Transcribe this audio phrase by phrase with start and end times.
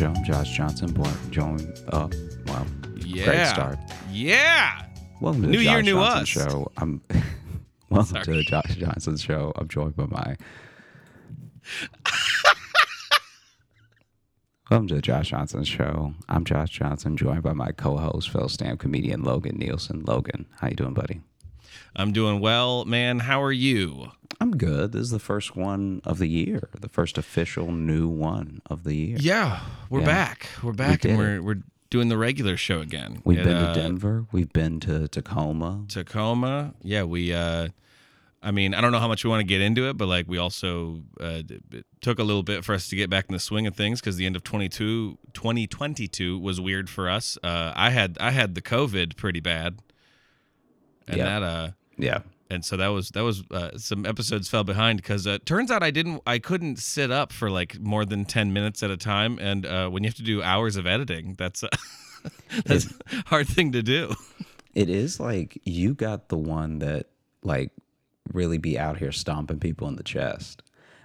[0.00, 0.06] Show.
[0.06, 0.90] I'm Josh Johnson.
[0.94, 1.60] Boy, join.
[1.88, 2.08] Uh,
[2.46, 2.66] well,
[2.96, 3.24] Yeah.
[3.26, 3.78] great start.
[4.10, 4.86] Yeah.
[5.20, 6.28] Welcome to New the year, Josh new Johnson us.
[6.28, 6.72] Show.
[6.78, 7.02] I'm
[7.90, 9.52] welcome to the Josh Johnson Show.
[9.56, 10.36] I'm joined by my.
[14.70, 16.14] welcome to the Josh Johnson Show.
[16.30, 20.02] I'm Josh Johnson, joined by my co-host, fellow stand comedian Logan Nielsen.
[20.06, 21.20] Logan, how you doing, buddy?
[21.94, 23.18] I'm doing well, man.
[23.18, 24.12] How are you?
[24.40, 24.92] I'm good.
[24.92, 28.94] This is the first one of the year, the first official new one of the
[28.96, 29.16] year.
[29.20, 30.06] Yeah, we're Yeah.
[30.06, 30.48] back.
[30.62, 33.20] We're back, did and we're we're doing the regular show again.
[33.24, 34.26] We've At, been uh, to Denver.
[34.32, 35.84] We've been to Tacoma.
[35.88, 36.74] Tacoma.
[36.82, 37.32] Yeah, we.
[37.32, 37.68] uh
[38.42, 40.26] I mean, I don't know how much we want to get into it, but like
[40.26, 43.38] we also uh, it took a little bit for us to get back in the
[43.38, 47.36] swing of things because the end of 22, 2022 was weird for us.
[47.42, 49.80] Uh, I had I had the COVID pretty bad,
[51.06, 51.24] and Yeah.
[51.24, 52.20] that uh Yeah.
[52.50, 55.82] And so that was that was uh, some episodes fell behind because uh, turns out
[55.82, 59.38] I didn't I couldn't sit up for like more than ten minutes at a time,
[59.40, 61.68] and uh, when you have to do hours of editing, that's uh,
[62.66, 64.14] that's a hard thing to do.
[64.74, 67.06] It is like you got the one that
[67.42, 67.70] like
[68.32, 70.62] really be out here stomping people in the chest.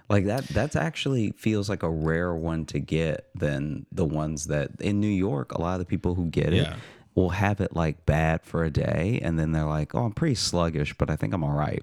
[0.08, 4.70] Like that that's actually feels like a rare one to get than the ones that
[4.80, 6.76] in New York a lot of the people who get it Yeah.
[7.16, 10.36] Will have it like bad for a day and then they're like, "Oh, I'm pretty
[10.36, 11.82] sluggish, but I think I'm all right."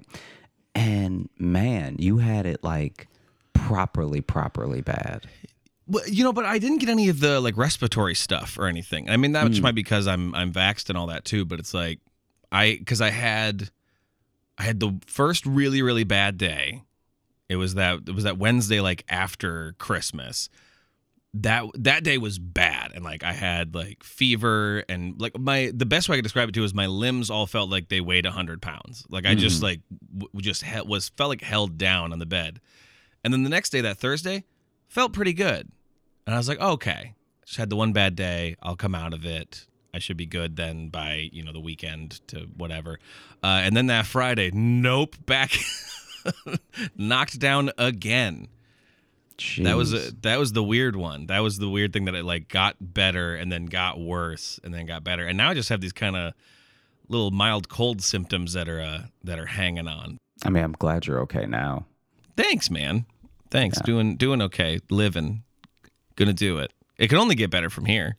[0.76, 3.08] And man, you had it like
[3.54, 5.28] properly properly bad.
[5.88, 9.10] Well, you know, but I didn't get any of the like respiratory stuff or anything.
[9.10, 9.64] I mean, that just hmm.
[9.64, 11.44] might be because I'm I'm vaxxed and all that too.
[11.44, 12.00] But it's like
[12.52, 13.70] I because I had
[14.58, 16.84] I had the first really really bad day.
[17.50, 20.50] It was that it was that Wednesday like after Christmas.
[21.36, 25.86] That that day was bad, and like I had like fever and like my the
[25.86, 28.26] best way I could describe it to is my limbs all felt like they weighed
[28.28, 29.06] hundred pounds.
[29.10, 29.82] Like I just like
[30.16, 32.62] w- just he- was felt like held down on the bed.
[33.24, 34.44] And then the next day, that Thursday,
[34.88, 35.72] felt pretty good.
[36.28, 38.56] And I was like, okay, just had the one bad day.
[38.62, 39.66] I'll come out of it.
[39.94, 43.00] I should be good then by, you know, the weekend to whatever.
[43.44, 45.52] Uh, and then that Friday, nope, back
[46.98, 48.48] knocked down again.
[49.62, 51.28] That was a, that was the weird one.
[51.28, 54.74] That was the weird thing that it like got better and then got worse and
[54.74, 55.26] then got better.
[55.26, 56.34] And now I just have these kind of
[57.08, 60.18] little mild cold symptoms that are uh, that are hanging on.
[60.46, 61.86] I mean, I'm glad you're okay now.
[62.36, 63.06] Thanks, man.
[63.52, 63.80] Thanks.
[63.82, 64.80] Doing doing okay.
[64.90, 65.44] Living.
[66.16, 66.72] Gonna do it.
[66.98, 68.18] It can only get better from here.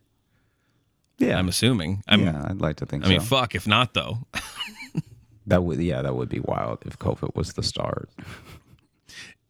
[1.17, 1.37] Yeah.
[1.37, 2.03] I'm assuming.
[2.07, 4.19] I'm yeah, I'd like to think I mean, fuck if not though.
[5.47, 8.09] That would yeah, that would be wild if COVID was the start.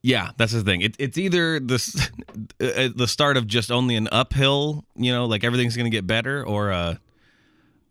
[0.06, 0.82] yeah, that's the thing.
[0.82, 2.12] It, it's either the s-
[2.62, 6.46] uh, the start of just only an uphill, you know, like everything's gonna get better,
[6.46, 6.96] or uh,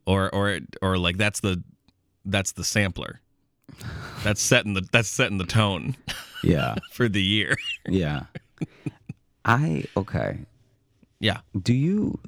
[0.07, 1.63] or or or like that's the
[2.25, 3.21] that's the sampler.
[4.23, 5.97] That's setting the that's setting the tone
[6.45, 6.77] Yeah.
[6.93, 7.57] for the year.
[7.89, 8.27] Yeah.
[9.45, 10.39] I okay.
[11.19, 11.41] yeah.
[11.61, 12.19] Do you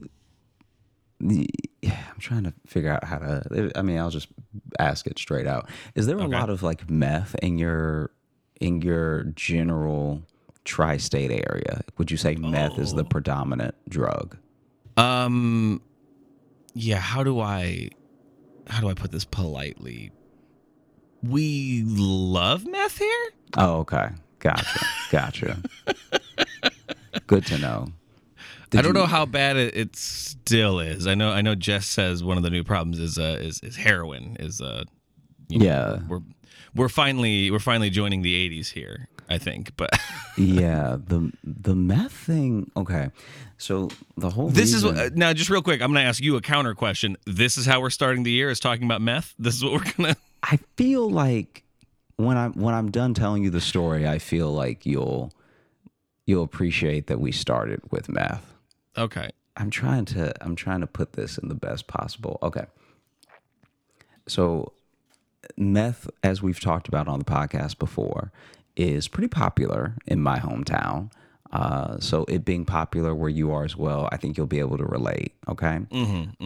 [1.21, 4.29] yeah, I'm trying to figure out how to I mean, I'll just
[4.79, 5.69] ask it straight out.
[5.95, 6.33] Is there a Okay.
[6.37, 8.11] lot of like meth in your
[8.61, 10.23] in your general
[10.65, 11.83] tri-state area?
[11.99, 13.09] Would you say meth is the Oh.
[13.09, 14.37] predominant drug?
[14.97, 15.81] Um
[16.75, 17.91] yeah, how do I
[18.69, 20.11] how do I put this politely?
[21.23, 23.31] We love meth here?
[23.57, 24.09] Oh, okay.
[24.39, 24.87] Gotcha.
[25.11, 25.63] Gotcha.
[27.27, 27.89] Good to know.
[28.71, 31.07] Did I don't you- know how bad it, it still is.
[31.07, 33.77] I know I know Jess says one of the new problems is uh is, is
[33.77, 34.85] heroin is uh
[35.49, 35.99] you know, Yeah.
[36.09, 36.21] we're
[36.75, 39.77] we're finally we're finally joining the 80s here, I think.
[39.77, 39.91] But
[40.37, 42.71] yeah, the the meth thing.
[42.77, 43.11] Okay,
[43.59, 46.09] so the whole this is reason- what, uh, now just real quick, I'm going to
[46.09, 47.17] ask you a counter question.
[47.27, 49.35] This is how we're starting the year is talking about meth.
[49.39, 51.65] This is what we're going to I feel like
[52.17, 55.33] when I'm when I'm done telling you the story, I feel like you'll
[56.27, 58.55] you'll appreciate that we started with meth.
[58.97, 59.31] Okay.
[59.57, 62.39] I'm trying to I'm trying to put this in the best possible.
[62.43, 62.65] Okay.
[64.29, 64.73] So
[65.57, 68.33] meth, as we've talked about on the podcast before,
[68.77, 71.11] is pretty popular in my hometown.
[71.53, 74.79] Uh, so it being popular where you are as well, I think you'll be able
[74.79, 75.35] to relate.
[75.49, 75.81] Okay.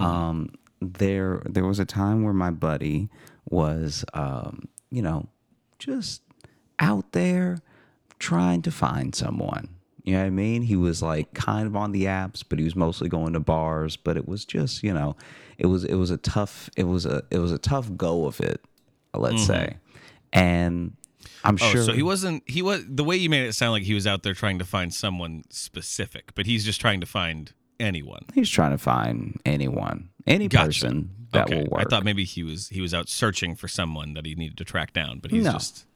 [0.00, 3.08] Um, there there was a time where my buddy
[3.48, 5.28] was, um, you know,
[5.78, 6.22] just
[6.78, 7.58] out there
[8.18, 9.68] trying to find someone.
[10.04, 10.62] You know what I mean?
[10.62, 13.96] He was like kind of on the apps, but he was mostly going to bars.
[13.96, 15.16] But it was just, you know,
[15.58, 18.40] it was it was a tough it was a it was a tough go of
[18.40, 18.64] it,
[19.18, 19.44] let's mm-hmm.
[19.46, 19.76] say.
[20.32, 20.96] And
[21.44, 23.82] I'm Oh, sure so he wasn't he was the way you made it sound like
[23.82, 27.52] he was out there trying to find someone specific, but he's just trying to find
[27.78, 28.24] anyone.
[28.34, 30.66] he's trying to find anyone, any Gotcha.
[30.66, 31.62] person that okay.
[31.62, 31.80] will work.
[31.80, 34.64] I thought maybe he was he was out searching for someone that he needed to
[34.64, 35.52] track down, but he's No.
[35.52, 35.86] just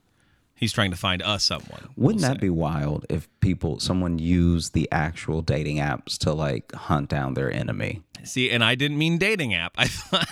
[0.56, 1.88] He's trying to find us someone.
[1.96, 2.46] Wouldn't we'll that say.
[2.46, 7.52] be wild if people, someone used the actual dating apps to like hunt down their
[7.52, 8.02] enemy?
[8.22, 9.74] See, and I didn't mean dating app.
[9.78, 10.28] I thought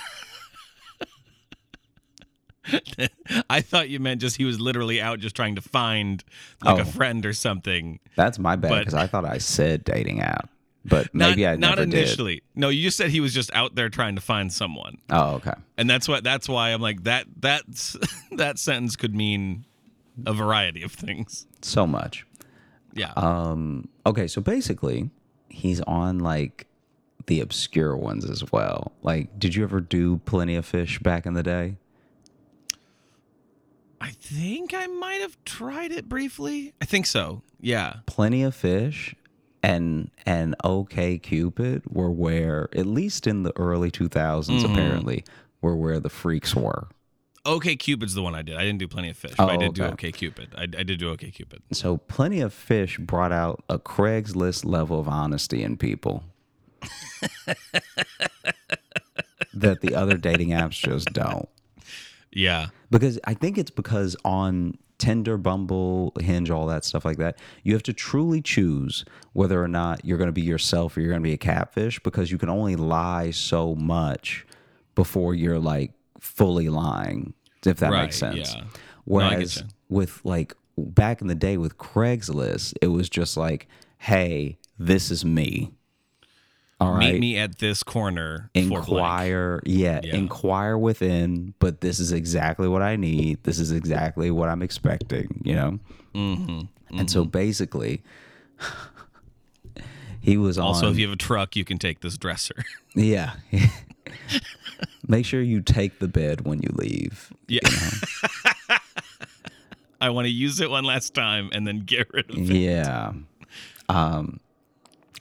[3.51, 6.23] I thought you meant just he was literally out just trying to find
[6.65, 6.83] like Oh.
[6.83, 7.99] a friend or something.
[8.17, 10.49] That's my bad because I thought I said dating app,
[10.85, 12.43] but maybe not, I not initially.
[12.55, 14.99] No, you just said he was just out there trying to find someone.
[15.11, 15.55] Oh, okay.
[15.77, 17.97] And that's what that's why I'm like that that's
[18.33, 19.65] that sentence could mean
[20.27, 21.47] a variety of things.
[21.63, 22.27] So much.
[22.95, 23.13] Yeah.
[23.17, 23.89] Um.
[24.07, 24.27] Okay.
[24.29, 25.11] So basically,
[25.49, 26.67] he's on like
[27.27, 28.93] the obscure ones as well.
[29.03, 31.77] Like, did you ever do Plenty of Fish back in the day?
[34.03, 36.73] I think I might have tried it briefly.
[36.81, 37.43] I think so.
[37.61, 37.97] Yeah.
[38.07, 39.15] Plenty of Fish
[39.63, 44.73] and and OK Cupid were where, at least in the early 2000s, Mm-hmm.
[44.73, 45.25] apparently,
[45.61, 46.89] were where the freaks were.
[47.45, 48.57] OK Cupid's the one I did.
[48.57, 49.93] I didn't do Plenty of Fish, Oh, but I did do okay.
[49.93, 50.49] OK Cupid.
[50.57, 51.63] I, I did do OK Cupid.
[51.73, 56.25] So, Plenty of Fish brought out a Craigslist level of honesty in people
[59.55, 61.49] that the other dating apps just don't.
[62.33, 62.69] Yeah.
[62.91, 67.73] Because I think it's because on Tinder, Bumble, Hinge, all that stuff like that, you
[67.73, 71.23] have to truly choose whether or not you're going to be yourself or you're going
[71.23, 74.47] to be a catfish because you can only lie so much
[74.95, 77.35] before you're like fully lying,
[77.67, 78.55] if that makes sense.
[78.55, 78.61] yeah.
[78.61, 78.67] No,
[79.05, 79.63] Whereas you.
[79.89, 83.67] with like back in the day with Craigslist, it was just like,
[83.99, 85.73] hey, this is me.
[86.83, 90.17] All right Meet me at this corner inquire yeah, Yeah.
[90.17, 95.41] inquire within but this is exactly what i need this is exactly what i'm expecting
[95.45, 95.79] you know
[96.15, 96.99] Mm-hmm.
[96.99, 98.03] and so basically
[100.21, 102.65] he was Also, on if you have a truck, you can take this dresser.
[102.95, 103.35] yeah
[105.09, 107.61] make sure you take the bed when you leave yeah.
[110.01, 112.57] I want to use it one last time and then get rid of it.
[112.57, 113.13] yeah
[113.89, 114.41] um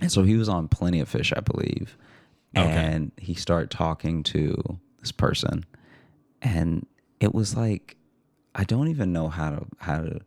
[0.01, 1.97] and so he was on plenty of fish i believe.
[2.57, 2.67] Okay.
[2.67, 5.65] and he started talking to this person.
[6.41, 6.85] And
[7.21, 7.95] it was like
[8.55, 10.19] i don't even know how to how to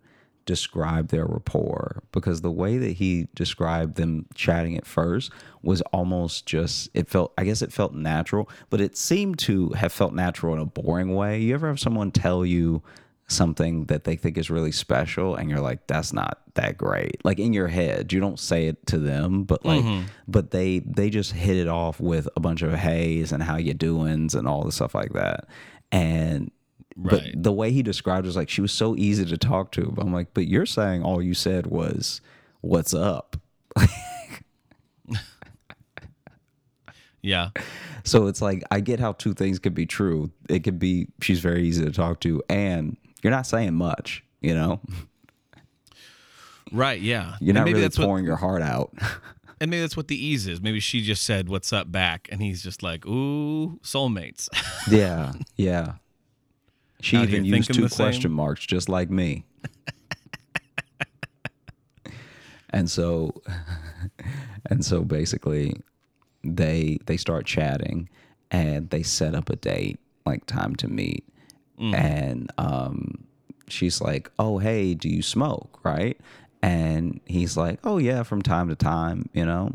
[0.46, 5.30] describe their rapport because the way that he described them chatting at first
[5.62, 9.90] was almost just it felt i guess it felt natural but it seemed to have
[9.90, 11.40] felt natural in a boring way.
[11.40, 12.82] You ever have someone tell you
[13.26, 17.24] something that they think is really special and you're like that's not that great.
[17.24, 20.06] Like in your head you don't say it to them but like mm-hmm.
[20.28, 23.74] but they they just hit it off with a bunch of hays and how you
[23.74, 25.46] doings and all the stuff like that.
[25.90, 26.50] And
[26.96, 27.32] Right.
[27.34, 29.90] but the way he described it was like she was so easy to talk to
[29.92, 32.20] but i'm like but you're saying all you said was
[32.60, 33.36] what's up
[37.22, 37.50] Yeah.
[38.04, 40.30] so it's like i get how two things could be true.
[40.48, 44.54] It could be she's very easy to talk to and you're not saying much you
[44.54, 44.80] know
[46.72, 47.00] Right.
[47.00, 47.36] Yeah.
[47.40, 48.92] you're And not maybe really that's what, pouring your heart out
[49.60, 50.60] and maybe that's what the ease is.
[50.60, 54.48] Maybe she just said, "What's up?" back, and he's just like, "Ooh, soulmates."
[54.90, 55.92] Yeah, yeah.
[57.00, 58.06] She Out even used two the same?
[58.06, 59.44] question marks, just like me.
[62.70, 63.40] and so,
[64.66, 65.76] and so basically,
[66.42, 68.08] they they start chatting,
[68.50, 71.24] and they set up a date, like time to meet,
[71.78, 73.24] and um,
[73.68, 76.18] she's like, "Oh, hey, do you smoke?" Right?
[76.62, 79.72] And he's like, "Oh yeah, from time to time, you know."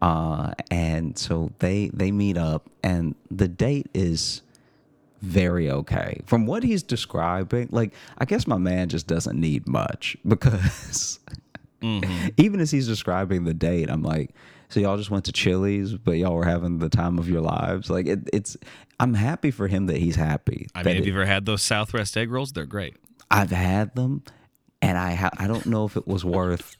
[0.00, 4.42] Uh, and so they they meet up, and the date is
[5.22, 6.20] very okay.
[6.26, 11.18] From what he's describing, like I guess my man just doesn't need much because
[11.82, 14.30] even as he's describing the date, I'm like,
[14.68, 17.88] so y'all just went to Chili's, but y'all were having the time of your lives.
[17.88, 18.56] Like it, it's,
[19.00, 20.68] I'm happy for him that he's happy.
[20.74, 22.52] I mean, have you ever had those Southwest egg rolls?
[22.52, 22.96] They're great.
[23.30, 24.22] I've had them,
[24.82, 26.76] and I ha- I don't know if it was worth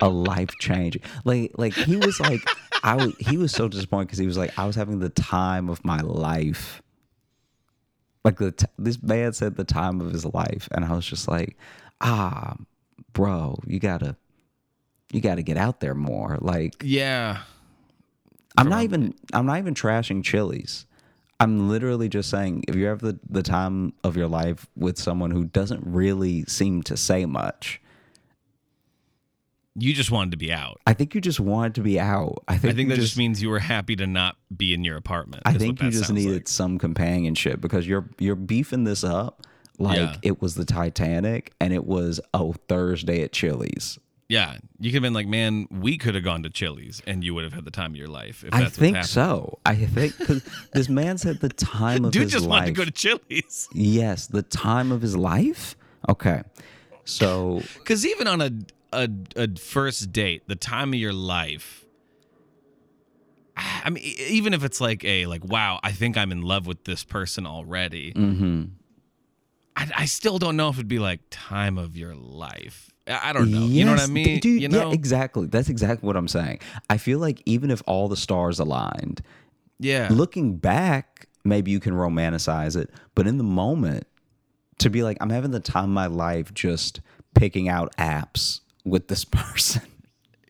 [0.00, 0.98] a life change.
[1.24, 2.40] Like like he was like
[2.82, 5.68] I was he was so disappointed because he was like I was having the time
[5.68, 6.82] of my life.
[8.24, 11.28] Like the t- this man said the time of his life, and I was just
[11.28, 11.58] like,
[12.00, 12.56] ah,
[13.12, 14.16] bro, you gotta
[15.12, 16.38] you gotta get out there more.
[16.40, 17.42] Like Yeah.
[18.56, 20.86] I'm not even I'm not even trashing Chili's.
[21.40, 25.30] I'm literally just saying if you have the, the time of your life with someone
[25.32, 27.80] who doesn't really seem to say much,
[29.76, 30.80] You just wanted to be out.
[30.86, 32.44] I think you just wanted to be out.
[32.46, 34.96] I think, I think that just means you were happy to not be in your
[34.96, 35.42] apartment.
[35.44, 36.48] I think you just needed like.
[36.48, 39.44] some companionship because you're you're beefing this up
[39.78, 40.16] like Yeah.
[40.22, 43.98] it was the Titanic and it was a Thursday at Chili's.
[44.28, 47.34] Yeah, you could have been like, man, we could have gone to Chili's, and you
[47.34, 48.42] would have had the time of your life.
[48.42, 49.58] If I think so.
[49.66, 52.50] I think because this man said the time of Dude his just life.
[52.62, 53.68] wanted to go to Chili's.
[53.74, 55.76] Yes, the time of his life.
[56.08, 56.42] Okay.
[57.04, 58.50] So Because even on a,
[58.94, 61.84] a a first date, the time of your life.
[63.56, 66.66] I mean, e- even if it's like a like, wow, I think I'm in love
[66.66, 68.12] with this person already.
[68.14, 68.70] mhm.
[69.76, 72.90] I, I still don't know if it'd be like time of your life.
[73.06, 73.60] I don't know.
[73.66, 74.40] you know what I Yes, mean?
[74.40, 74.88] Dude, you know?
[74.88, 75.46] yeah, exactly.
[75.46, 76.60] That's exactly what I'm saying.
[76.88, 79.20] I feel like even if all the stars aligned,
[79.78, 80.08] yeah.
[80.10, 84.06] looking back, maybe you can romanticize it, but in the moment,
[84.78, 87.00] to be like, I'm having the time of my life just
[87.34, 89.82] picking out apps with this person.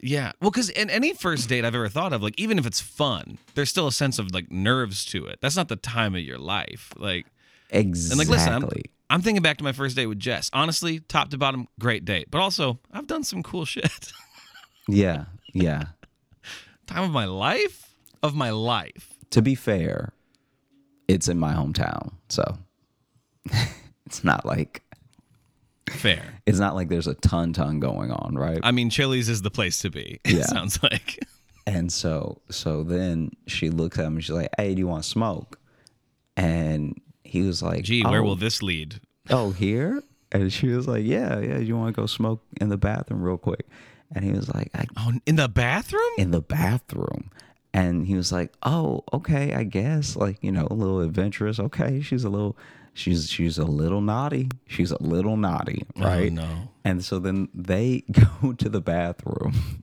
[0.01, 0.33] Yeah.
[0.41, 3.39] Well, because in any first date I've ever thought of, like, even if it's fun,
[3.55, 5.39] there's still a sense of like nerves to it.
[5.41, 6.93] That's not the time of your life.
[6.97, 7.27] Like,
[7.71, 8.13] Exactly.
[8.13, 8.69] and like, listen, I'm,
[9.15, 10.51] I'm thinking back to my first date with Jess.
[10.53, 12.29] Honestly, top to bottom, great date.
[12.33, 14.11] But also, I've done some cool shit.
[14.89, 15.85] yeah, yeah.
[16.89, 17.95] time of my life?
[18.25, 19.13] Of my life.
[19.31, 20.13] To be fair,
[21.07, 22.59] it's in my hometown, so
[24.07, 24.83] it's not like
[25.91, 26.41] Fair.
[26.45, 28.59] it's not like there's a ton ton going on, right?
[28.65, 30.19] I mean, Chili's is the place to be.
[30.25, 30.47] It Yeah.
[30.47, 31.21] sounds like.
[31.69, 35.05] And so so then she looks at him and she's like, Hey, do you want
[35.05, 35.59] smoke?
[36.37, 37.01] And
[37.35, 39.01] he was like, Gee, where "Oh, will this lead?
[39.29, 40.03] Oh, here?
[40.33, 43.37] And she was like, Yeah, yeah, you want to go smoke in the bathroom real
[43.39, 43.67] quick?
[44.15, 46.13] And he was like, I Oh, in the bathroom?
[46.19, 47.31] in the bathroom.
[47.73, 50.15] And he was like, "Oh, okay, I guess.
[50.15, 51.59] Like, you know, a little adventurous.
[51.59, 52.57] Okay, she's a little,
[52.93, 54.49] she's she's a little naughty.
[54.69, 56.31] She's a little naughty, oh, right?
[56.31, 56.69] Oh, no.
[56.85, 59.83] And so then they go to the bathroom.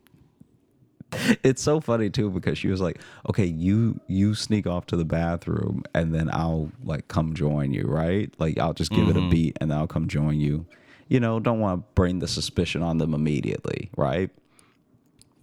[1.43, 2.99] it's so funny too because she was like,
[3.29, 7.83] "Okay, you you sneak off to the bathroom, and then I'll like come join you,
[7.83, 8.33] right?
[8.37, 9.29] Like I'll just give it a mm-hmm.
[9.29, 10.65] beat, and I'll come join you.
[11.07, 14.29] You know, don't want to bring the suspicion on them immediately, right?"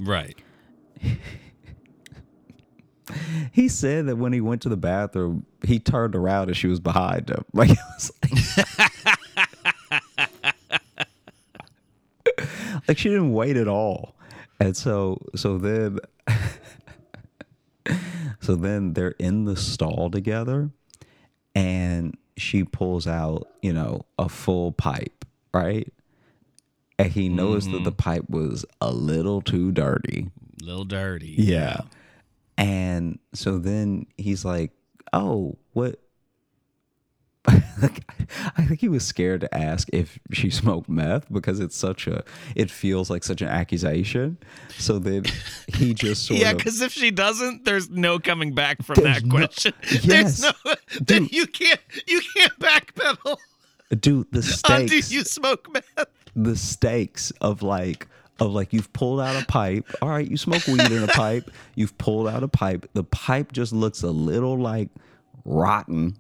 [0.00, 0.36] Right.
[3.52, 6.80] He said that when he went to the bathroom, he turned around and she was
[6.80, 7.44] behind him.
[7.54, 8.12] Like it was
[12.36, 12.44] like,
[12.86, 14.14] like she didn't wait at all.
[14.60, 15.98] And so so then
[18.40, 20.70] so then they're in the stall together
[21.54, 25.92] and she pulls out, you know, a full pipe, right?
[26.98, 27.96] And he noticed that the mm-hmm.
[27.96, 30.30] pipe was a little too dirty.
[30.60, 31.34] a little dirty.
[31.38, 31.82] Yeah.
[32.56, 34.72] And so then he's like,
[35.12, 36.00] "Oh, what?"
[38.56, 42.24] I think he was scared to ask if she smoked meth because it's such a,
[42.54, 44.38] it feels like such an accusation.
[44.76, 45.24] So then
[45.66, 49.24] he just sort of Yeah, because if she doesn't, there's no coming back from that
[49.24, 49.72] no- question.
[50.02, 50.04] Yes.
[50.04, 51.32] There's no then Dude.
[51.32, 53.38] you can't you can't backpedal
[53.96, 56.08] dude, the oh, until stakes, you smoke meth.
[56.36, 58.06] the stakes of like,
[58.40, 59.86] of like you've pulled out a pipe.
[60.02, 61.50] All right, you smoke weed in a pipe.
[61.74, 62.88] You've pulled out a pipe.
[62.92, 64.90] The pipe just looks a little like
[65.44, 66.16] rotten.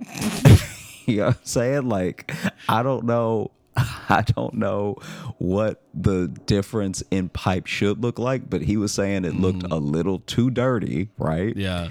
[1.06, 1.88] you know what I'm saying?
[1.88, 2.32] Like,
[2.68, 3.50] I don't know.
[3.76, 4.96] I don't know
[5.38, 9.72] what the difference in pipe should look like, but he was saying it looked mm.
[9.72, 11.56] a little too dirty, right?
[11.56, 11.90] Yeah.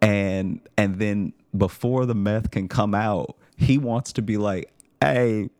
[0.00, 5.50] And and then before the meth can come out, he wants to be like, "Hey,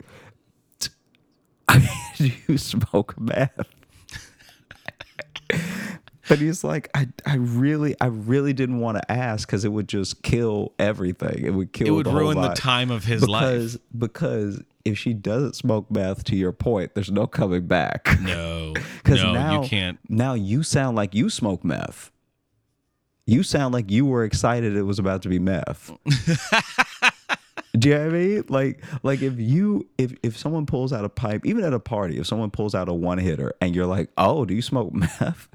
[0.79, 0.91] t-
[2.47, 3.67] you smoke meth?"
[6.29, 9.89] But he's like, "I I really I really didn't want to ask because it would
[9.89, 11.45] just kill everything.
[11.45, 11.87] It would kill.
[11.87, 13.43] It would the ruin the time of his life.
[13.43, 18.09] because because if she doesn't smoke meth, to your point, there's no coming back.
[18.21, 18.75] No.
[19.03, 19.99] Because no, now you can't.
[20.09, 22.11] Now you sound like you smoke meth.
[23.25, 25.93] You sound like you were excited it was about to be meth.
[27.79, 28.45] Do you know what I mean?
[28.49, 32.19] Like, like if you if if someone pulls out a pipe, even at a party,
[32.19, 35.49] if someone pulls out a one hitter and you're like, "Oh, do you smoke meth?"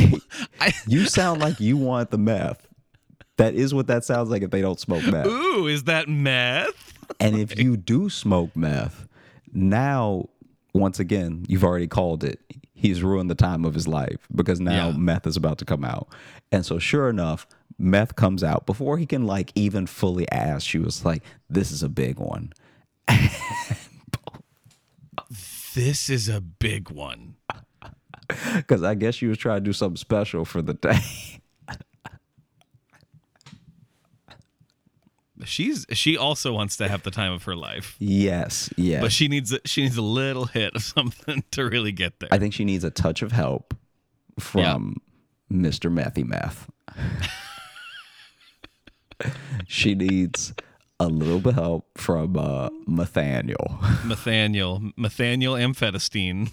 [0.88, 2.66] You sound like you want the meth.
[3.38, 5.26] That is what that sounds like if they don't smoke meth.
[5.26, 6.94] ooh, is that meth?
[7.20, 9.06] And if you do smoke meth,
[9.52, 10.28] now
[10.74, 12.40] once again, you've already called it.
[12.74, 14.96] He's ruined the time of his life because now Yeah.
[14.96, 16.08] meth is about to come out.
[16.52, 17.46] And so sure enough,
[17.78, 20.66] meth comes out before he can like even fully ask.
[20.66, 22.52] She was like, "This is a big one."
[25.74, 27.34] This is a big one.
[28.66, 30.98] Cuz I guess she was trying to do something special for the day.
[35.44, 37.96] She's she also wants to have the time of her life.
[37.98, 39.02] yes, yes.
[39.02, 42.28] But she needs a, she needs a little hit of something to really get there.
[42.32, 43.74] I think she needs a touch of help
[44.40, 44.96] from
[45.52, 45.92] Mr.
[45.92, 46.70] Methy Math.
[49.68, 50.54] she needs
[50.98, 53.78] a little bit of help from uh, Nathaniel.
[54.06, 56.50] Nathaniel Nathaniel Amphetamine.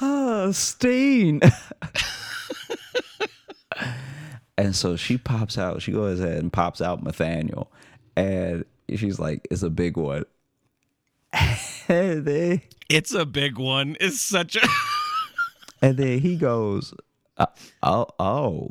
[0.00, 1.40] Uh, Steen.
[4.58, 5.82] And so she pops out.
[5.82, 7.70] She goes ahead and pops out Nathaniel,
[8.16, 10.24] and she's like, "It's a big one."
[12.88, 13.96] It's a big one.
[14.00, 14.66] It's such a.
[15.82, 16.94] and then he goes,
[17.36, 17.46] uh,
[17.82, 18.70] "Oh, oh,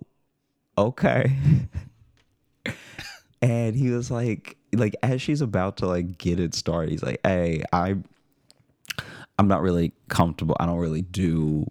[0.77, 1.37] okay."
[3.41, 7.19] and he was like, like as she's about to like get it started, he's like,
[7.23, 7.97] "Hey, I,
[9.37, 10.55] I'm not really comfortable.
[10.59, 11.69] I don't really do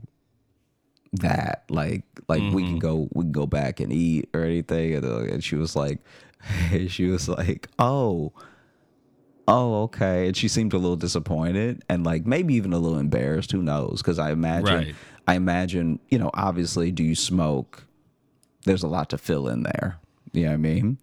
[1.15, 1.65] that.
[1.71, 5.19] Like, like we can go, we can go back and eat or anything." And, uh,
[5.21, 6.01] and she was like,
[6.89, 8.33] she was like, "Oh."
[9.47, 10.29] Oh, okay.
[10.29, 13.53] And she seemed a little disappointed and like maybe even a little embarrassed.
[13.53, 14.01] Who knows?
[14.01, 14.95] Because I imagine, Right.
[15.29, 17.85] I imagine, you know, obviously, do you smoke?
[18.65, 19.99] There's a lot to fill in there.
[20.33, 20.99] You know what I mean?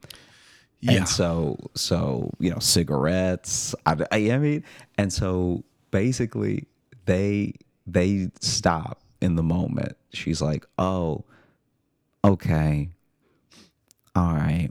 [0.79, 0.91] Yeah.
[0.93, 3.75] And so, so you know, cigarettes.
[3.85, 4.63] I, I I mean,
[4.97, 6.65] and so basically,
[7.05, 7.53] they
[7.85, 9.95] they stop in the moment.
[10.13, 11.25] She's like, "Oh,
[12.23, 12.89] okay,
[14.15, 14.69] all right.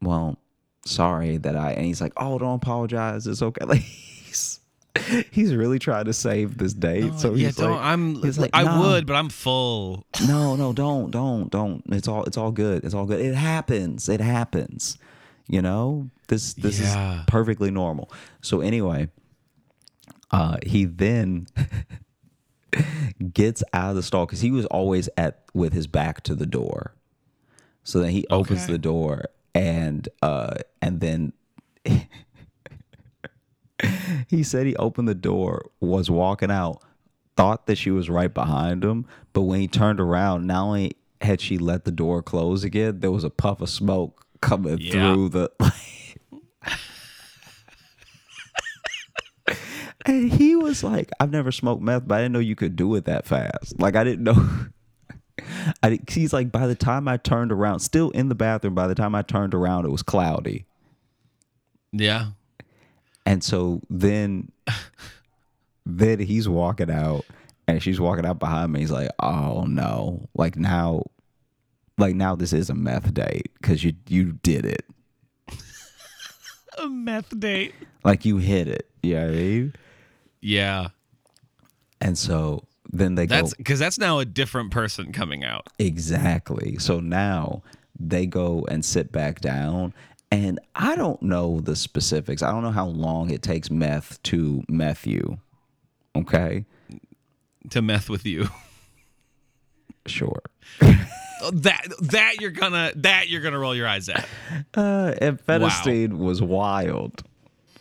[0.00, 0.38] Well,
[0.84, 3.26] sorry that I." And he's like, "Oh, don't apologize.
[3.26, 4.60] It's okay." Like he's
[5.32, 7.14] he's really trying to save this date.
[7.18, 8.14] so yeah, he's don't, like, I'm.
[8.22, 10.04] he's like, I "No." would, but I'm full.
[10.28, 11.82] no, no, don't, don't, don't.
[11.90, 12.84] It's all, it's all good.
[12.84, 13.20] It's all good.
[13.20, 14.08] It happens.
[14.08, 14.96] It happens.
[15.48, 17.18] You know, this, this Yeah.
[17.20, 18.10] is perfectly normal.
[18.40, 19.08] So anyway,
[20.30, 21.46] uh, he then
[23.32, 26.46] gets out of the stall because he was always at with his back to the
[26.46, 26.94] door.
[27.82, 28.72] So then he opens Okay.
[28.72, 31.32] the door and uh, and then.
[34.28, 36.80] he said he opened the door, was walking out,
[37.36, 41.40] thought that she was right behind him, but when he turned around, not only had
[41.40, 44.90] she let the door close again, there was a puff of smoke coming Yeah.
[44.92, 45.50] through the.
[50.06, 52.94] and he was like, "I've never smoked meth, but I didn't know you could do
[52.94, 53.78] it that fast.
[53.80, 54.34] Like I didn't know."
[55.82, 58.74] I didn't- he's like, by the time I turned around, still in the bathroom.
[58.74, 60.64] By the time I turned around, it was cloudy.
[61.92, 62.26] Yeah.
[63.26, 64.52] And so then
[65.86, 67.24] then he's walking out
[67.66, 68.80] and she's walking out behind me.
[68.80, 70.28] He's like, "Oh no.
[70.34, 71.04] Like now
[71.98, 74.84] like now this is a meth date cuz you you did it.
[76.78, 77.72] A meth date.
[78.04, 79.74] Like you hit it." You know I mean?
[80.44, 80.88] Yeah.
[82.00, 85.68] And so then they That's go because that's now a different person coming out.
[85.78, 86.76] exactly.
[86.78, 87.62] So now
[87.98, 89.94] they go and sit back down
[90.30, 92.42] and I don't know the specifics.
[92.42, 95.38] I don't know how long it takes meth to meth you.
[96.14, 96.66] Okay?
[97.70, 98.48] to meth with you.
[100.06, 100.42] Sure.
[100.82, 104.28] Oh, that that you're gonna that you're gonna roll your eyes at.
[104.74, 107.22] Uh, amphetamine was wild.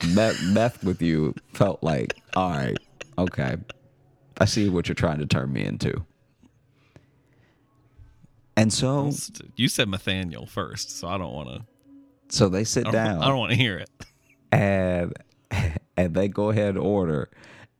[0.09, 2.77] Meth, meth with you felt like, all right,
[3.17, 3.55] okay.
[4.39, 6.03] I see what you're trying to turn me into.
[8.55, 9.11] And so,
[9.55, 11.65] You said Nathaniel first, so I don't want to.
[12.29, 13.89] so they sit I down I don't want to hear it.
[14.51, 15.13] and
[15.97, 17.29] and they go ahead and order.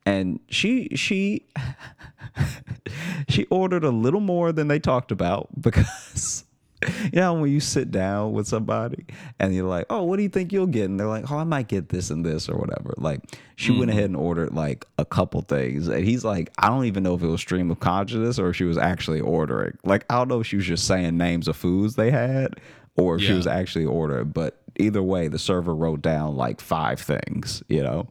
[0.06, 1.46] And she she
[3.28, 6.44] she ordered a little more than they talked about because
[7.04, 9.04] you know when you sit down with somebody
[9.38, 10.84] and you're like, oh, what do you think you'll get?
[10.84, 12.94] And they're like, oh, I might get this and this or whatever.
[12.96, 13.20] Like
[13.56, 13.90] she went mm-hmm.
[13.90, 17.22] ahead and ordered like a couple things, and he's like, I don't even know if
[17.22, 19.76] it was stream of consciousness or if she was actually ordering.
[19.84, 22.60] Like I don't know if she was just saying names of foods they had
[22.96, 24.28] or if she was actually ordering.
[24.28, 28.08] But either way, the server wrote down like five things, you know.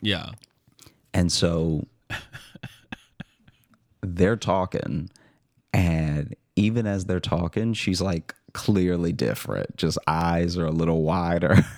[0.00, 0.30] Yeah.
[1.12, 1.86] And so
[4.00, 5.10] they're talking,
[5.72, 9.76] and even as they're talking, she's like clearly different.
[9.76, 11.64] Just eyes are a little wider.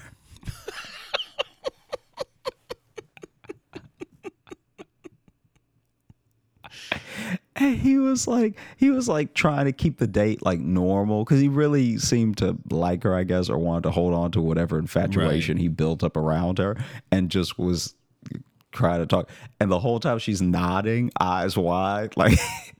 [7.63, 11.41] And he was like, he was like trying to keep the date like normal because
[11.41, 14.79] he really seemed to like her, I guess, or wanted to hold on to whatever
[14.79, 16.77] infatuation he built up around her,
[17.11, 17.95] and just was
[18.35, 18.39] uh,
[18.73, 19.31] trying to talk.
[19.61, 22.75] And the whole time she's nodding, eyes wide, like, like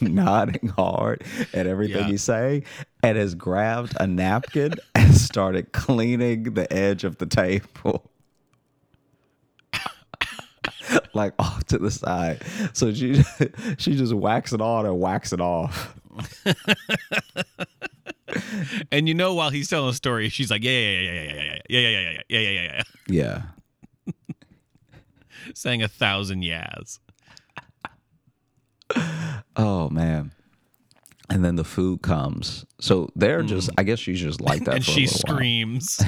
[0.00, 1.22] nodding hard
[1.54, 2.06] at everything Yeah.
[2.08, 2.64] he's saying,
[3.02, 8.10] and has grabbed a napkin and started cleaning the edge of the table.
[11.14, 12.42] like off to the side.
[12.72, 13.22] So she
[13.78, 15.94] she just whacks it on and whacks it off.
[18.92, 21.58] And you know, while he's telling a story, she's like, yeah, yeah, yeah, yeah, yeah,
[21.68, 23.42] yeah, yeah, yeah, yeah, yeah, yeah, yeah, yeah, yeah,
[24.14, 24.22] Yeah.
[25.54, 27.00] saying a thousand yas.
[29.62, 30.32] Oh man.
[31.28, 32.64] And then the food comes.
[32.80, 33.48] So they're mm.
[33.48, 34.74] just I guess she's just like that.
[34.76, 36.02] and she screams.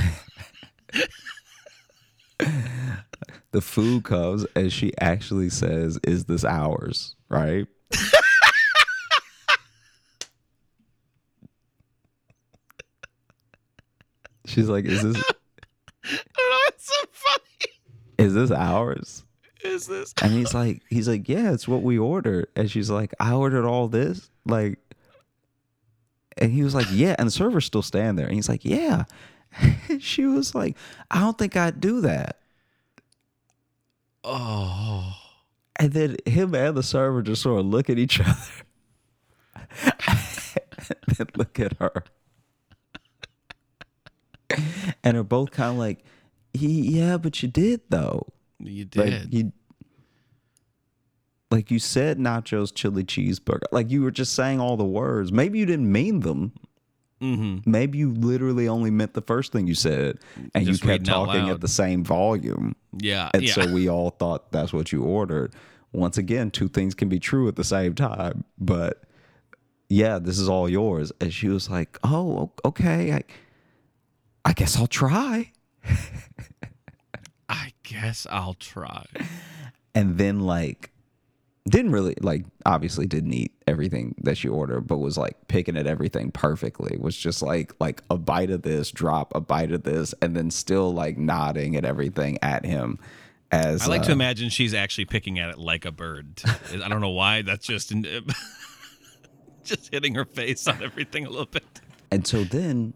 [3.53, 7.15] the food comes and she actually says, Is this ours?
[7.29, 7.67] Right?
[14.47, 15.23] she's like, Is this
[18.17, 19.25] Is this ours?
[19.65, 20.13] Is this?
[20.23, 23.67] And he's like, he's like, "Yeah, it's what we ordered." And she's like, "I ordered
[23.67, 24.79] all this." Like,
[26.37, 28.27] and he was like, "Yeah," and the server's still standing there.
[28.27, 29.05] And he's like, "Yeah."
[30.01, 30.77] she was like,
[31.11, 32.39] "I don't think I'd do that."
[34.25, 35.17] Oh.
[35.77, 38.37] And then him and the server just sort of look at each other.
[41.07, 42.05] and then look at her.
[45.03, 46.05] And are both kind of like,
[46.53, 48.27] yeah, but you did though.
[48.63, 49.35] You Like did.
[49.35, 49.53] you
[51.51, 53.63] like you said nachos chili cheeseburger.
[53.73, 55.31] Like you were just saying all the words.
[55.33, 56.53] Maybe you didn't mean them.
[57.21, 57.71] mm-hmm.
[57.71, 60.19] Maybe you literally only meant the first thing you said
[60.55, 62.75] and Just you kept talking at the same volume.
[62.99, 63.31] Yeah.
[63.35, 63.53] And yeah.
[63.53, 65.53] so we all thought that's what you ordered.
[65.93, 68.45] Once again, two things can be true at the same time.
[68.59, 69.03] But
[69.91, 71.13] yeah, this is all yours.
[71.21, 73.13] And she was like, "Oh, okay.
[73.13, 73.25] I,
[74.43, 75.53] I guess I'll try."
[77.53, 79.05] I guess I'll try.
[79.95, 80.91] And then like,
[81.69, 82.45] didn't really like.
[82.65, 86.97] Obviously, didn't eat everything that she ordered, but was like picking at everything perfectly.
[86.99, 90.51] Was just like like a bite of this, drop a bite of this, and then
[90.51, 92.99] still like nodding at everything at him.
[93.53, 96.43] As I like uh, to imagine she's actually picking at it like a bird.
[96.73, 97.43] I don't know why.
[97.43, 97.93] That's just
[99.65, 101.81] just hitting her face on everything a little bit.
[102.11, 102.95] And so then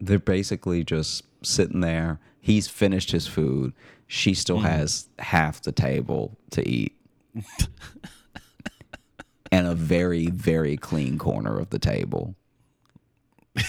[0.00, 2.20] they're basically just sitting there.
[2.48, 3.74] He's finished his food.
[4.06, 4.62] She still mm.
[4.62, 6.96] has half the table to eat.
[9.52, 12.34] and a very, very clean corner of the table.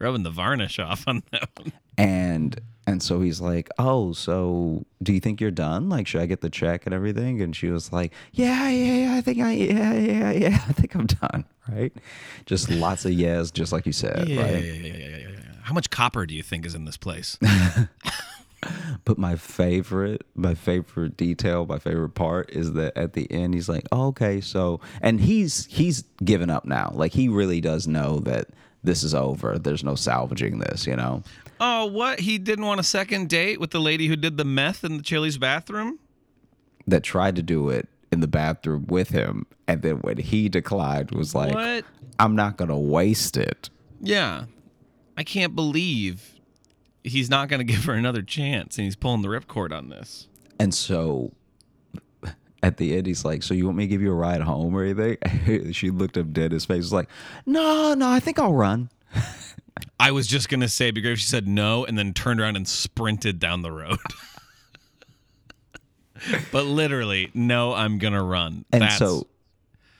[0.00, 1.72] Rubbing the varnish off on that one.
[1.96, 5.88] And and so he's like, "Oh, so do you think you're done?
[5.88, 9.14] Like, should I get the check and everything?" And she was like, "Yeah, yeah, yeah
[9.14, 11.92] I think I, yeah, yeah, yeah, I think I'm done." Right?
[12.44, 14.64] Just lots of yes, just like you said, Yeah, right?
[14.64, 15.31] yeah, yeah, yeah, yeah, yeah.
[15.62, 17.38] How much copper do you think is in this place?
[19.04, 23.68] But my favorite, my favorite detail, my favorite part is that at the end he's
[23.68, 26.92] like, oh, "Okay, so," and he's he's given up now.
[26.94, 28.50] Like he really does know that
[28.84, 29.58] this is over.
[29.58, 31.24] There's no salvaging this, you know.
[31.58, 32.20] oh, what?
[32.20, 35.02] He didn't want a second date with the lady who did the meth in the
[35.02, 35.98] Chili's bathroom?
[36.86, 41.10] That tried to do it in the bathroom with him, and then when he declined,
[41.10, 41.84] was like, What?
[42.20, 43.70] "I'm not gonna waste it."
[44.00, 44.44] Yeah.
[45.16, 46.40] I can't believe
[47.04, 50.28] he's not going to give her another chance and he's pulling the ripcord on this.
[50.58, 51.32] And so
[52.62, 54.74] at the end, he's like, So you want me to give you a ride home
[54.74, 55.72] or anything?
[55.72, 57.08] she looked up dead in his face, was like,
[57.46, 58.90] No, no, I think I'll run.
[59.98, 62.12] I was just going to say, it'd be great if she said no and then
[62.12, 63.98] turned around and sprinted down the road.
[66.50, 68.64] but literally, no, I'm going to run.
[68.72, 69.26] And That's, so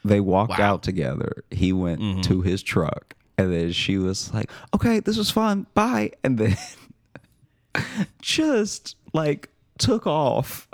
[0.05, 0.75] they walked Wow.
[0.75, 1.45] out together.
[1.51, 2.21] He went mm-hmm.
[2.23, 3.15] to his truck.
[3.39, 5.67] And then she was like, Okay, this was fun.
[5.75, 6.13] Bye.
[6.23, 6.57] And then
[8.23, 10.69] just like took off.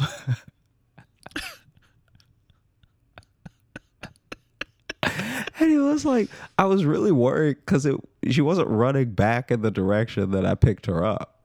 [5.61, 7.97] And it was like, I was really worried because it
[8.31, 11.43] she wasn't running back in the direction that I picked her up.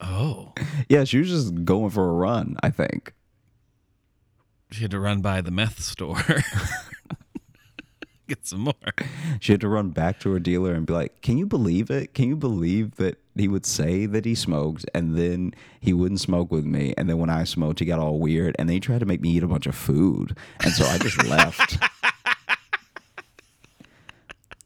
[0.00, 0.52] oh,
[0.88, 3.12] Yeah, she was just going for a run, I think.
[4.70, 6.22] she had to run by the meth store.
[8.34, 8.74] Get some more.
[9.38, 12.14] She had to run back to her dealer and be like, Can you believe it?
[12.14, 16.50] Can you believe that he would say that he smoked and then he wouldn't smoke
[16.50, 16.94] with me?
[16.98, 19.20] And then when I smoked, he got all weird and then he tried to make
[19.20, 20.36] me eat a bunch of food.
[20.64, 21.78] And so I just left.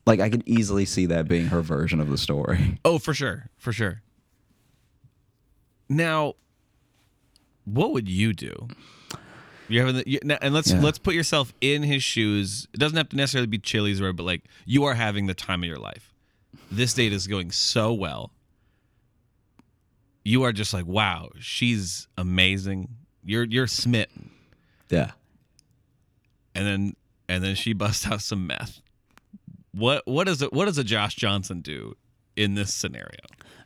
[0.06, 2.80] Like, I could easily see that being her version of the story.
[2.82, 4.00] Oh, for sure, for sure.
[5.86, 6.32] Now,
[7.66, 8.68] what would you do?
[9.68, 10.80] You're having the, you, now, and let's Yeah.
[10.80, 12.66] let's put yourself in his shoes.
[12.72, 15.62] It doesn't have to necessarily be Chili's or, but like you are having the time
[15.62, 16.12] of your life.
[16.70, 18.32] This date is going so well.
[20.24, 22.88] You are just like, wow, she's amazing.
[23.24, 24.30] You're you're smitten,
[24.90, 25.12] Yeah.
[26.54, 26.96] and then
[27.28, 28.80] and then she busts out some meth.
[29.72, 31.94] What what does it what does a Josh Johnson do
[32.36, 33.20] in this scenario?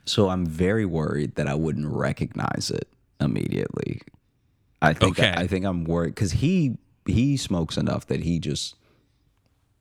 [0.05, 2.89] So I'm very worried that I wouldn't recognize it
[3.21, 4.01] immediately.
[4.83, 5.33] I think Okay.
[5.37, 8.77] I, think I'm worried because he he smokes enough that he just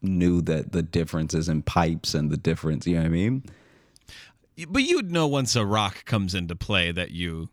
[0.01, 2.87] knew that the differences in pipes and the difference.
[2.87, 3.43] You know what I mean?
[4.69, 7.49] But you'd know once a rock comes into play that you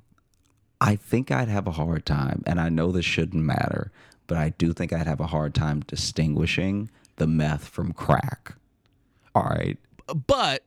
[0.80, 3.90] I think I'd have a hard time, and I know this shouldn't matter,
[4.26, 8.54] but I do think I'd have a hard time distinguishing the meth from crack.
[9.34, 9.76] All right.
[10.26, 10.64] But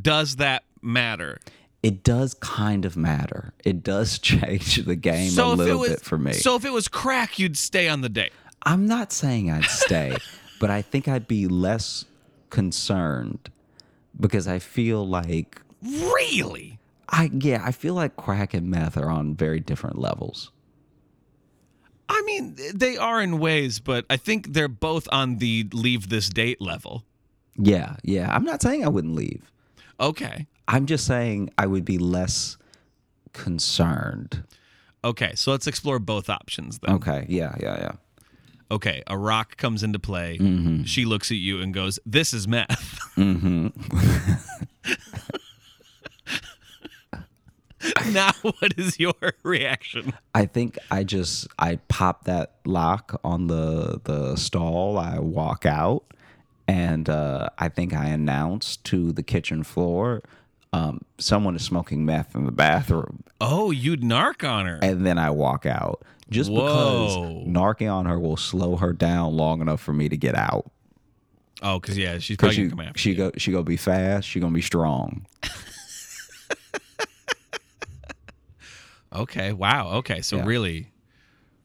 [0.00, 1.38] does that matter?
[1.82, 3.52] It does kind of matter.
[3.64, 6.32] It does change the game a little was bit for me.
[6.32, 8.32] so if it was crack, you'd stay on the date.
[8.62, 10.16] I'm not saying I'd stay,
[10.60, 12.04] but I think I'd be less
[12.50, 13.50] concerned
[14.18, 16.78] because I feel like Really?
[17.08, 20.52] I yeah, I feel like crack and meth are on very different levels.
[22.08, 26.28] I mean, they are in ways, but I think they're both on the leave this
[26.28, 27.04] date level.
[27.56, 28.32] Yeah, yeah.
[28.32, 29.50] I'm not saying I wouldn't leave.
[29.98, 30.46] Okay.
[30.68, 32.56] I'm just saying I would be less
[33.32, 34.44] concerned.
[35.04, 36.94] Okay, so let's explore both options then.
[36.96, 37.26] Okay.
[37.28, 37.92] Yeah, yeah, yeah.
[38.70, 40.38] Okay, a rock comes into play.
[40.86, 42.98] She looks at you and goes, "This is meth."
[48.12, 50.12] now, what is your reaction?
[50.34, 54.98] I think I just I pop that lock on the the stall.
[54.98, 56.04] I walk out,
[56.66, 60.22] and uh, I think I announce to the kitchen floor,
[60.72, 64.78] um, someone is smoking meth in the bathroom, Oh, you'd narc on her.
[64.82, 66.02] and then I walk out.
[66.30, 66.64] Just Whoa.
[66.64, 70.70] because narking on her will slow her down long enough for me to get out.
[71.60, 73.16] Oh, because yeah, she's probably she gonna come after she you.
[73.16, 74.26] go she gonna be fast.
[74.26, 75.26] She gonna be strong.
[79.14, 79.52] Okay.
[79.52, 79.90] Wow.
[79.98, 80.22] Okay.
[80.22, 80.46] So Yeah.
[80.46, 80.90] really,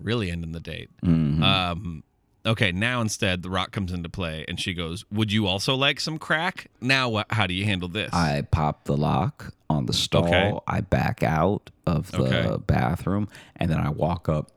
[0.02, 0.90] really ending the date.
[1.02, 1.42] Mhm.
[1.42, 2.04] Um.
[2.48, 2.72] Okay.
[2.72, 6.18] Now instead, the rock comes into play, and she goes, "Would you also like some
[6.18, 7.28] crack?" Now, what?
[7.30, 8.12] How do you handle this?
[8.14, 10.26] I pop the lock on the stall.
[10.26, 10.58] Okay.
[10.68, 12.64] I back out of the Okay.
[12.66, 14.52] bathroom, and then I walk up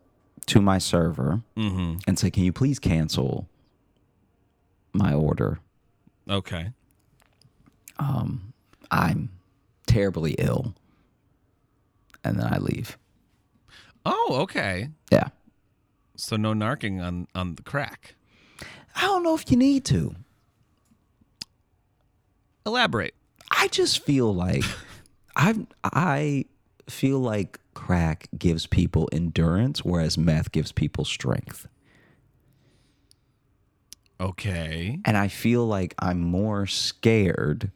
[0.47, 1.97] to my server mm-hmm.
[2.07, 3.49] and say, "Can you please cancel
[4.93, 5.59] my order?
[6.29, 6.73] Okay.
[8.93, 9.31] I'm
[9.87, 10.75] terribly ill."
[12.23, 12.99] And then I leave.
[14.05, 14.89] Oh, okay.
[15.11, 15.29] Yeah.
[16.21, 18.15] So no narking on on the crack.
[18.95, 20.15] I don't know if you need to.
[22.67, 23.15] Elaborate.
[23.51, 24.65] I just feel like
[25.37, 26.45] I I
[26.89, 31.67] feel like crack gives people endurance, whereas meth gives people strength.
[34.21, 34.99] Okay.
[35.07, 37.71] And I feel like I'm more scared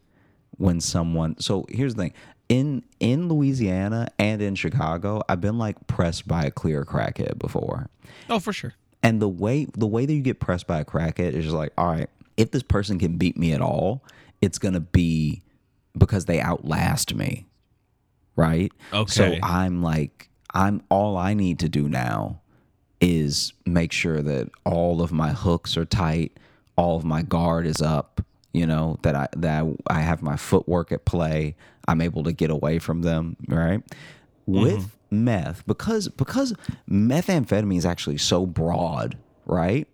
[0.59, 2.15] when someone so here's the thing.
[2.49, 7.89] In in Louisiana and in Chicago, I've been like pressed by a clear crackhead before.
[8.29, 8.75] Oh, for sure.
[9.03, 11.73] And the way the way that you get pressed by a crackhead is just like,
[11.79, 14.05] all right, if this person can beat me at all,
[14.43, 15.43] it's gonna be
[15.97, 17.47] because they outlast me.
[18.37, 18.73] Right?
[18.93, 19.11] Okay.
[19.11, 22.41] So I'm like, I'm all I need to do now
[23.01, 26.39] is make sure that all of my hooks are tight,
[26.77, 28.21] all of my guard is up,
[28.53, 31.57] you know, that I that I have my footwork at play,
[31.89, 33.83] I'm able to get away from them, right?
[34.47, 35.25] With mm-hmm.
[35.25, 36.55] meth, because because
[36.91, 39.17] methamphetamine is actually so broad,
[39.47, 39.89] right?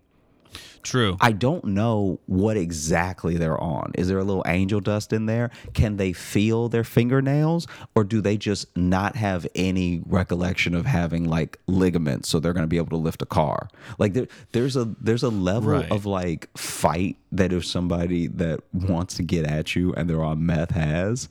[0.83, 1.15] True.
[1.21, 3.91] I don't know what exactly they're on.
[3.95, 5.51] Is there a little angel dust in there?
[5.73, 11.25] Can they feel their fingernails or do they just not have any recollection of having
[11.29, 13.69] like ligaments so they're going to be able to lift a car?
[13.99, 15.91] Like there, there's a there's a level Right.
[15.91, 20.45] of like fight that if somebody that wants to get at you and they're on
[20.45, 21.29] meth has,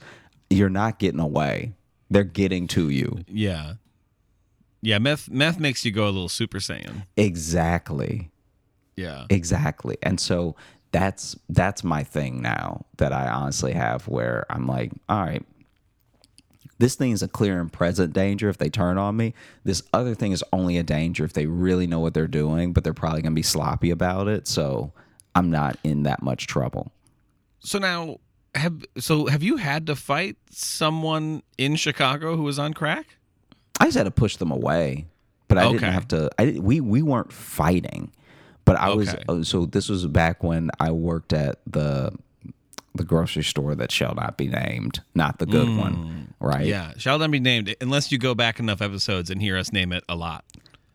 [0.50, 1.72] you're not getting away.
[2.10, 3.24] They're getting to you.
[3.28, 3.74] yeah.
[4.82, 4.98] Yeah.
[4.98, 7.06] Meth meth makes you go a little Super Saiyan.
[7.16, 8.30] Exactly.
[8.96, 9.26] Yeah.
[9.30, 9.96] Exactly.
[10.02, 10.56] And so
[10.92, 15.44] that's that's my thing now that I honestly have where I'm like, all right,
[16.78, 19.34] this thing is a clear and present danger if they turn on me.
[19.64, 22.82] This other thing is only a danger if they really know what they're doing, but
[22.82, 24.48] they're probably gonna be sloppy about it.
[24.48, 24.92] So
[25.34, 26.90] I'm not in that much trouble.
[27.60, 28.18] So now
[28.54, 33.06] have so have you had to fight someone in Chicago who was on crack?
[33.78, 35.06] I just had to push them away,
[35.48, 35.78] but I Okay.
[35.78, 36.30] didn't have to.
[36.38, 38.12] I we we weren't fighting,
[38.64, 39.08] but I was.
[39.08, 39.22] Okay.
[39.28, 42.12] oh, So this was back when I worked at the
[42.94, 46.62] the grocery store that shall not be named, not the good one, right?
[46.62, 46.66] Mm.
[46.66, 49.92] Yeah, shall not be named unless you go back enough episodes and hear us name
[49.92, 50.44] it a lot.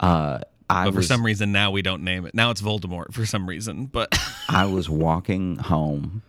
[0.01, 0.39] Uh,
[0.69, 2.35] I But for was some reason now we don't name it.
[2.35, 3.85] Now it's Voldemort for some reason.
[3.85, 4.09] But
[4.49, 6.21] I was walking home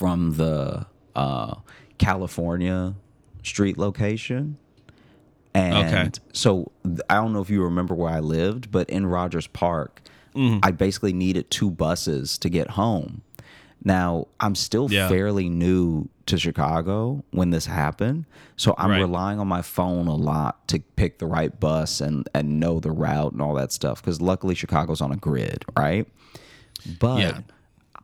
[0.00, 1.54] from the uh,
[1.98, 2.94] California
[3.42, 4.56] street location.
[5.54, 6.10] And Okay.
[6.32, 6.72] so
[7.10, 10.00] I don't know if you remember where I lived, but in Rogers Park,
[10.34, 10.60] Mm-hmm.
[10.62, 13.22] I basically needed two buses to get home.
[13.84, 15.08] Now, I'm still Yeah.
[15.08, 18.26] fairly new to Chicago when this happened.
[18.56, 19.00] So I'm Right.
[19.00, 22.92] relying on my phone a lot to pick the right bus and, and know the
[22.92, 24.00] route and all that stuff.
[24.00, 26.06] Because luckily, Chicago's on a grid, right?
[26.86, 27.40] But Yeah.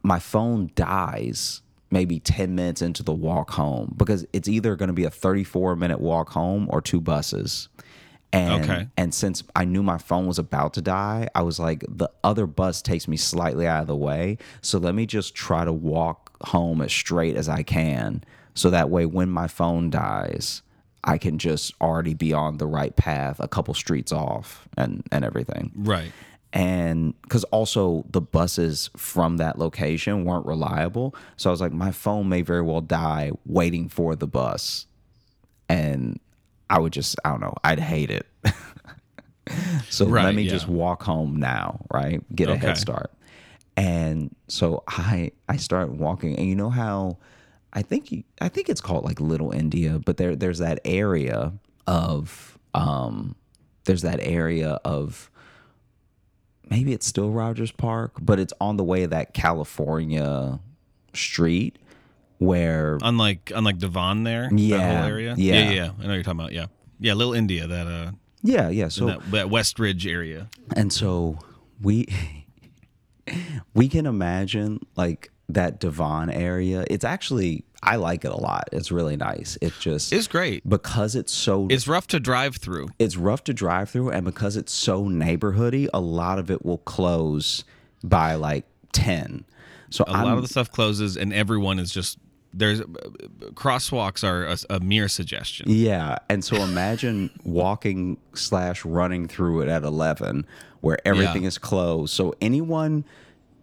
[0.03, 4.93] my phone dies maybe 10 minutes into the walk home because it's either going to
[4.93, 7.69] be a 34 minute walk home or two buses.
[8.33, 8.89] And, Okay.
[8.97, 12.47] and since I knew my phone was about to die, I was like, the other
[12.47, 14.39] bus takes me slightly out of the way.
[14.63, 18.25] So let me just try to walk home as straight as I can.
[18.55, 20.63] So that way, when my phone dies,
[21.05, 25.25] I can just already be on the right path, a couple streets off, and, and
[25.25, 25.71] everything.
[25.77, 26.11] right.
[26.57, 31.15] And because also the buses from that location weren't reliable.
[31.37, 34.87] So i was like my phone may very well die waiting for the bus.
[35.69, 36.19] And
[36.71, 38.27] i would just i don't know i'd hate it.
[39.89, 40.51] So Right, let me yeah.
[40.53, 42.21] just walk home now right?
[42.35, 42.67] Get a Okay.
[42.69, 43.13] head start.
[43.77, 46.37] And so i i start walking.
[46.37, 47.19] And you know how
[47.75, 51.53] i think you, i think it's called like little india but there there's that area
[51.87, 53.35] of um
[53.85, 55.31] there's that area of
[56.71, 60.61] maybe it's still Rogers Park, but it's on the way of that California
[61.15, 61.79] street
[62.39, 65.35] where Unlike unlike Devon there, that Yeah, whole area.
[65.39, 65.55] yeah.
[65.55, 65.83] yeah, yeah.
[65.85, 66.53] I know what you're talking about.
[66.53, 66.67] Yeah,
[67.01, 67.15] yeah.
[67.15, 68.11] Little India, that uh,
[68.43, 68.89] yeah, yeah.
[68.89, 70.49] So that, that West Ridge area.
[70.77, 71.39] and so
[71.81, 72.07] we
[73.75, 76.85] we can imagine like that Devon area.
[76.91, 78.69] It's actually I like it a lot.
[78.73, 79.57] It's really nice.
[79.61, 80.69] It just It's great.
[80.69, 82.89] because it's so It's rough to drive through.
[82.99, 86.79] it's rough to drive through and because it's so neighborhoody, a lot of it will
[86.79, 87.65] close
[88.03, 89.45] by like 10.
[89.91, 92.19] So A lot of the stuff closes, and everyone is just
[92.53, 92.81] there's
[93.55, 95.67] crosswalks are a, a mere suggestion.
[95.69, 100.47] Yeah, and so imagine walking slash running through it at eleven,
[100.81, 101.49] where everything Yeah.
[101.49, 102.15] is closed.
[102.15, 103.05] So anyone,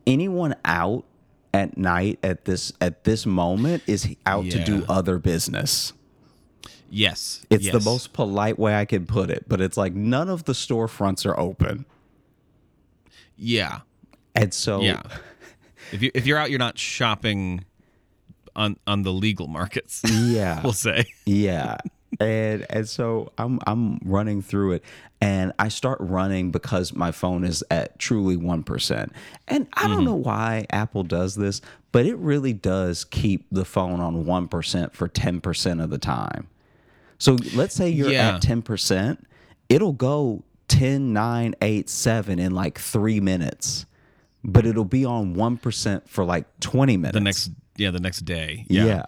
[0.08, 1.06] anyone out
[1.54, 5.94] at night at this at this moment is out to do other business.
[6.90, 10.44] Yes, It's the most polite way I can put it, but it's like none of
[10.44, 11.86] the storefronts are open,
[13.36, 13.80] Yeah,
[14.36, 15.02] and so yeah.
[15.92, 17.66] if you if you're out, you're not shopping
[18.56, 20.02] on on the legal markets.
[20.12, 21.06] yeah, we'll say.
[21.26, 21.78] yeah
[22.20, 24.84] and and so i'm i'm running through it.
[25.22, 29.12] And i start running because my phone is at truly 1%
[29.48, 30.06] and i don't mm.
[30.06, 31.62] know why apple does this
[31.94, 36.48] but it really does keep the phone on 1% for 10% of the time.
[37.20, 38.36] So let's say you're Yeah.
[38.36, 39.18] at 10%
[39.70, 43.86] it'll go 10 9 8 7 in like 3 minutes
[44.44, 47.14] but it'll be on 1% for like 20 minutes.
[47.14, 48.66] The next yeah, the next day.
[48.70, 49.04] yeah,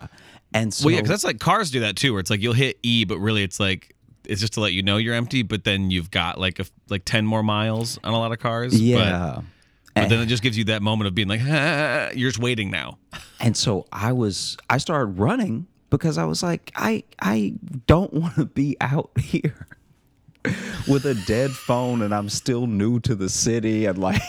[0.55, 2.53] and so Well, yeah, because that's like cars do that too, where it's like you'll
[2.53, 5.63] hit E, but really it's like it's just to let you know you're empty, but
[5.63, 8.73] then you've got like a like ten more miles on a lot of cars.
[8.73, 9.41] But, yeah
[9.95, 12.69] but then it just gives you that moment of being like, ah, you're just waiting
[12.69, 12.97] now.
[13.39, 17.53] And so I was I started running because I was like I I
[17.87, 19.67] don't want to be out here
[20.87, 24.21] with a dead phone and I'm still new to the city and like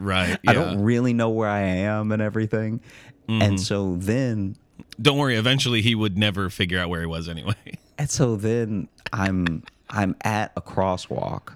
[0.00, 0.38] Right.
[0.46, 2.80] I don't really know where I am and everything.
[3.28, 3.42] Mm-hmm.
[3.42, 4.56] And so then
[5.00, 5.36] Don't worry.
[5.36, 7.54] Eventually, he would never figure out where he was anyway.
[7.98, 11.54] and so then I'm I'm at a crosswalk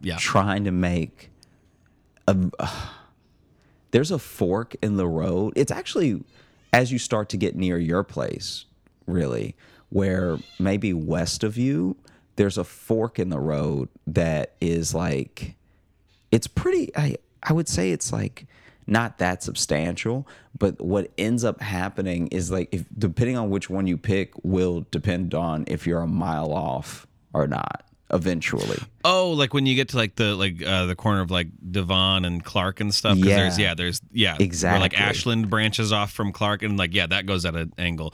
[0.00, 0.16] yeah.
[0.18, 1.30] trying to make
[2.26, 2.36] a
[3.92, 5.52] there's a fork in the road.
[5.56, 6.22] It's actually
[6.72, 8.64] as you start to get near your place,
[9.06, 9.54] really,
[9.90, 11.96] where maybe west of you,
[12.36, 15.54] there's a fork in the road that is like
[16.30, 18.46] it's pretty I I would say it's like
[18.86, 20.26] not that substantial,
[20.58, 24.84] but what ends up happening is like if depending on which one you pick will
[24.90, 28.78] depend on if you're a mile off or not eventually.
[29.04, 32.24] Oh, like when you get to like the like uh, the corner of like Devon
[32.26, 33.14] and Clark and stuff.
[33.16, 33.68] 'cause There's Yeah.
[33.68, 33.74] yeah.
[33.74, 34.36] There's yeah.
[34.38, 38.12] Where like Ashland branches off from Clark, and like yeah, that goes at an angle.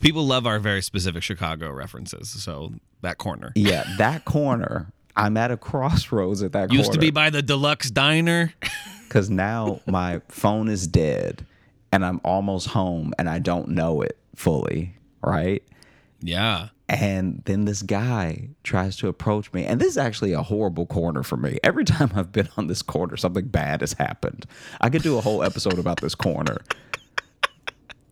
[0.00, 2.28] People love our very specific Chicago references.
[2.28, 4.92] So that corner Yeah, that corner.
[5.16, 8.52] I'm at a crossroads at that used to be by the Deluxe Diner.
[9.08, 11.46] because now my phone is dead
[11.90, 15.62] and I'm almost home and I don't know it fully, right?
[16.20, 16.68] yeah.
[16.90, 21.22] And then this guy tries to approach me, and this is actually a horrible corner
[21.22, 21.58] for me.
[21.62, 24.46] Every time I've been on this corner, something bad has happened.
[24.80, 26.58] I could do a whole episode about this corner.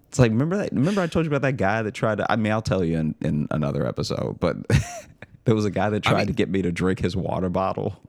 [0.08, 2.36] It's like remember that remember I told you about that guy that tried to I
[2.36, 4.56] mean I'll tell you in, in another episode, but
[5.44, 8.00] there was a guy that tried to get me to drink his water bottle.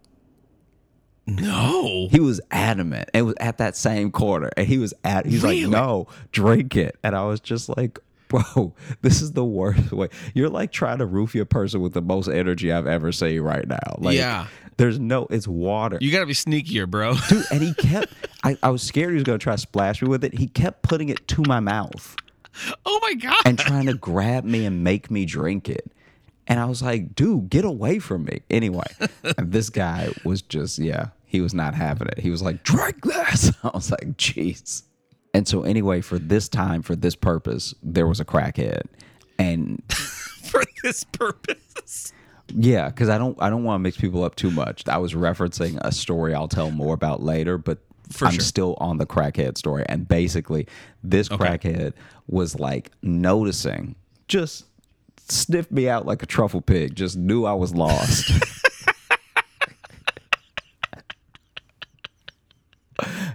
[1.28, 2.08] No.
[2.10, 3.10] He was adamant.
[3.14, 5.26] It was at that same corner, and he was at.
[5.26, 5.66] He's Really?
[5.66, 8.00] like, "No, drink it." And I was just like,
[8.30, 10.08] "Bro, this is the worst way.
[10.34, 13.68] You're like trying to roofie a person with the most energy I've ever seen right
[13.68, 13.96] now.
[13.98, 14.48] Like, Yeah.
[14.78, 15.28] there's no.
[15.30, 17.16] It's water, You got to be sneakier, bro.
[17.30, 18.14] dude." And he kept.
[18.44, 20.34] I, I was scared he was gonna try to splash me with it.
[20.38, 22.16] He kept putting it to my mouth
[22.86, 23.36] oh my god.
[23.46, 25.92] and trying to grab me and make me drink it.
[26.50, 28.40] And I was like, dude, get away from me.
[28.50, 28.86] Anyway,
[29.38, 32.20] and this guy was just, yeah, he was not having it.
[32.20, 33.52] He was like, drink this.
[33.64, 34.84] I was like, jeez.
[35.34, 38.84] And so, anyway, for this time, for this purpose, there was a crackhead.
[39.38, 42.14] And for this purpose.
[42.48, 44.88] yeah, because I don't, I don't want to mix people up too much.
[44.88, 48.42] I was referencing a story I'll tell more about later, but For I'm sure.
[48.42, 49.86] still on the crackhead story.
[49.88, 50.66] And basically,
[51.04, 51.94] this crackhead
[52.28, 53.96] was like noticing,
[54.30, 54.66] just
[55.30, 58.32] sniffed me out like a truffle pig, just knew I was lost.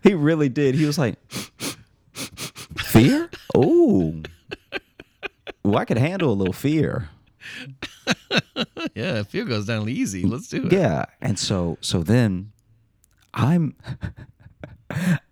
[0.04, 0.74] he really did.
[0.74, 1.16] He was like,
[2.76, 3.30] fear?
[3.54, 4.22] Oh,
[5.64, 7.08] well, I could handle a little fear.
[8.94, 10.24] yeah, fear goes down easy.
[10.24, 10.72] Let's do it.
[10.72, 11.06] Yeah.
[11.20, 12.52] And so so then
[13.34, 13.74] I'm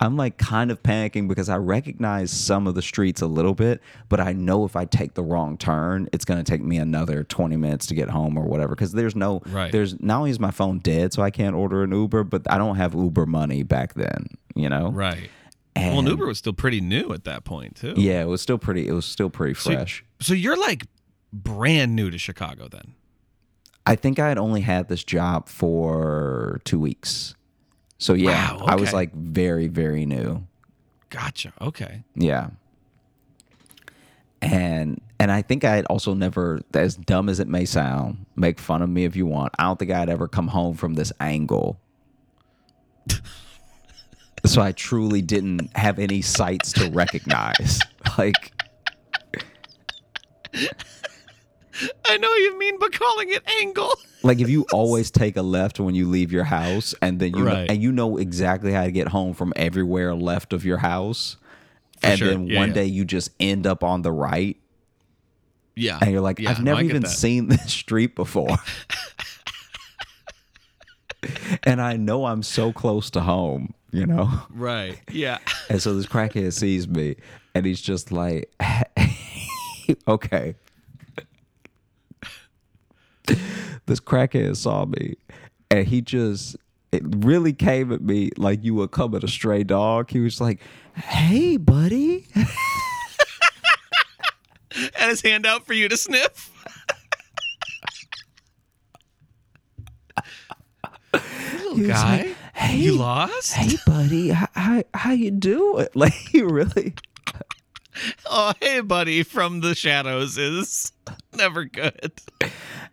[0.01, 3.81] I'm like kind of panicking because I recognize some of the streets a little bit,
[4.09, 7.25] but I know if I take the wrong turn, it's going to take me another
[7.25, 9.73] 20 minutes to get home or whatever cuz there's no Right.
[9.73, 12.59] there's not only is my phone dead so I can't order an Uber, but I
[12.59, 14.91] don't have Uber money back then, you know?
[14.91, 15.31] Right.
[15.77, 17.95] And Well, an Uber was still pretty new at that point too.
[17.97, 20.05] Yeah, it was still pretty it was still pretty So- fresh.
[20.21, 20.87] So you're like
[21.33, 22.95] brand new to Chicago then.
[23.87, 27.35] I think I had only had this job for 2 weeks.
[28.01, 30.43] So yeah, Wow, I was like very very new.
[31.11, 31.53] Gotcha.
[31.61, 32.03] Okay.
[32.15, 32.49] Yeah.
[34.43, 38.59] And and I think I had also never, as dumb as it may sound, make
[38.59, 39.53] fun of me if you want.
[39.59, 41.79] I don't think I'd ever come home from this angle.
[44.47, 47.79] so I truly didn't have any sights to recognize.
[48.19, 48.53] Like,
[52.05, 53.93] I know you mean, but calling it angle.
[54.23, 57.45] Like if you always take a left when you leave your house, and then you
[57.47, 57.71] Right.
[57.71, 61.37] and you know exactly how to get home from everywhere left of your house,
[62.01, 62.29] For and sure.
[62.29, 62.75] then Yeah, one yeah.
[62.75, 64.57] day you just end up on the right.
[65.77, 65.99] Yeah.
[66.03, 67.09] and you're like, Yeah, I've never get even that.
[67.09, 68.57] seen this street before.
[71.65, 74.31] and I know I'm so close to home, you know?
[74.51, 74.99] Right.
[75.11, 75.39] Yeah.
[75.69, 77.17] And so this crackhead sees me
[77.55, 78.51] and he's just like,
[80.09, 80.55] okay.
[83.91, 85.17] This crackhead saw me
[85.69, 86.57] and he just,
[86.93, 90.13] it really came at me like you would come at a stray dog.
[90.13, 90.61] He was like,
[90.95, 92.29] hey, buddy.
[94.77, 96.53] and his hand out for you to sniff.
[101.13, 103.55] Little guy, like, hey, you lost?
[103.55, 104.29] hey, buddy.
[104.29, 105.89] How, how, how you doing?
[105.97, 106.95] Like, he really.
[108.31, 110.93] Oh, hey, buddy, from the shadows is
[111.37, 112.13] never good.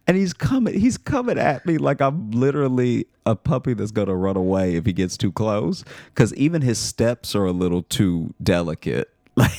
[0.08, 4.36] and he's coming he's coming at me like i'm literally a puppy that's gonna run
[4.38, 9.14] away if he gets too close because even his steps are a little too delicate
[9.36, 9.51] like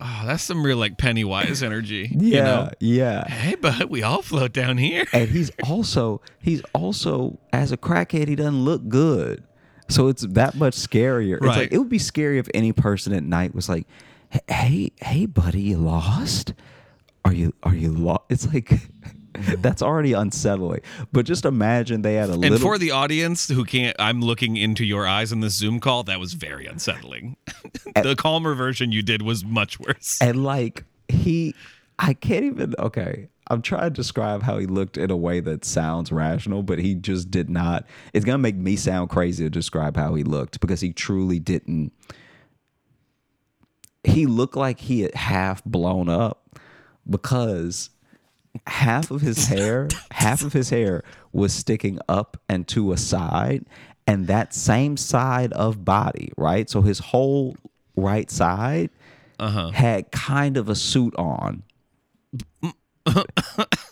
[0.00, 2.08] Oh, that's some real like Pennywise energy.
[2.12, 2.70] yeah You know?
[2.80, 5.04] yeah Hey, bud, we all float down here.
[5.12, 9.44] and he's also he's also as a crackhead he doesn't look good
[9.88, 11.58] so it's that much scarier it's Right.
[11.58, 13.86] like it would be scary if any person at night was like
[14.48, 16.54] hey hey buddy you lost
[17.24, 18.72] are you are you lost it's like
[19.58, 20.80] that's already unsettling
[21.12, 22.54] but just imagine they had a little.
[22.54, 26.04] And for the audience who can't, I'm looking into your eyes in this Zoom call.
[26.04, 27.36] That was very unsettling.
[27.96, 30.18] the calmer version you did was much worse.
[30.20, 31.54] and like he
[31.98, 35.64] i can't even okay i'm trying to describe how he looked in a way that
[35.64, 39.96] sounds rational but he just did not it's gonna make me sound crazy to describe
[39.96, 41.92] how he looked because he truly didn't
[44.04, 46.58] he looked like he had half blown up
[47.08, 47.90] because
[48.66, 51.02] half of his hair half of his hair
[51.32, 53.64] was sticking up and to a side
[54.06, 56.68] and that same side of body right?
[56.70, 57.56] So his whole
[57.96, 58.90] right side
[59.38, 59.70] Uh-huh.
[59.70, 61.62] had kind of a suit on.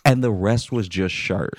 [0.05, 1.55] And the rest was just shirt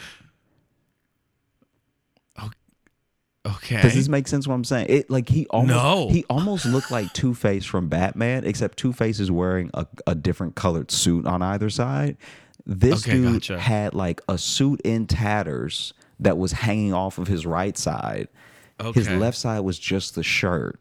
[3.45, 3.81] Okay.
[3.81, 6.07] does this make sense what i'm saying it like he almost No.
[6.09, 10.91] he almost looked like two-face from batman except two-face is wearing a, a different colored
[10.91, 12.15] suit on either side
[12.65, 13.59] this Okay, dude gotcha.
[13.59, 18.29] had like a suit in tatters that was hanging off of his right side
[18.93, 20.79] his left side was just the shirt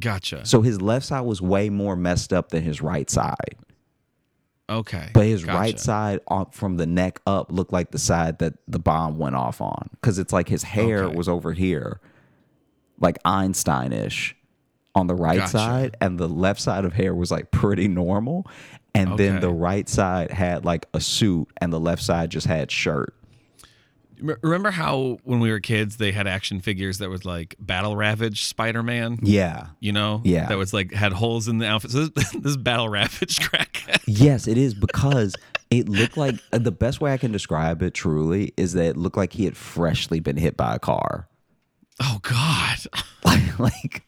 [0.00, 0.44] Gotcha.
[0.44, 3.56] so his left side was way more messed up than his right side
[4.68, 5.10] Okay.
[5.14, 8.78] but his right side on, from the neck up looked like the side that the
[8.80, 11.16] bomb went off on because it's like his hair Okay.
[11.16, 12.00] was over here
[12.98, 14.34] like einstein-ish
[14.94, 15.50] on the right Gotcha.
[15.50, 18.46] side and the left side of hair was like pretty normal
[18.94, 22.70] and then the right side had like a suit and the left side just had
[22.70, 23.14] shirt
[24.20, 28.44] Remember how when we were kids they had action figures that was like Battle Ravage
[28.44, 29.18] Spider Man?
[29.22, 30.20] yeah You know?
[30.24, 30.46] Yeah.
[30.48, 31.90] That was like had holes in the outfit.
[31.90, 34.02] So this, this is Battle Ravage crackhead.
[34.06, 35.34] yes it is because
[35.70, 38.96] it looked like uh, the best way i can describe it truly is that it
[38.96, 41.28] looked like he had freshly been hit by a car
[42.00, 42.76] Oh God.
[43.24, 44.02] like like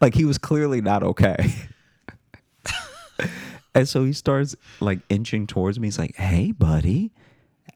[0.00, 1.52] like he was clearly not okay
[3.74, 7.12] and so he starts like inching towards me he's like hey buddy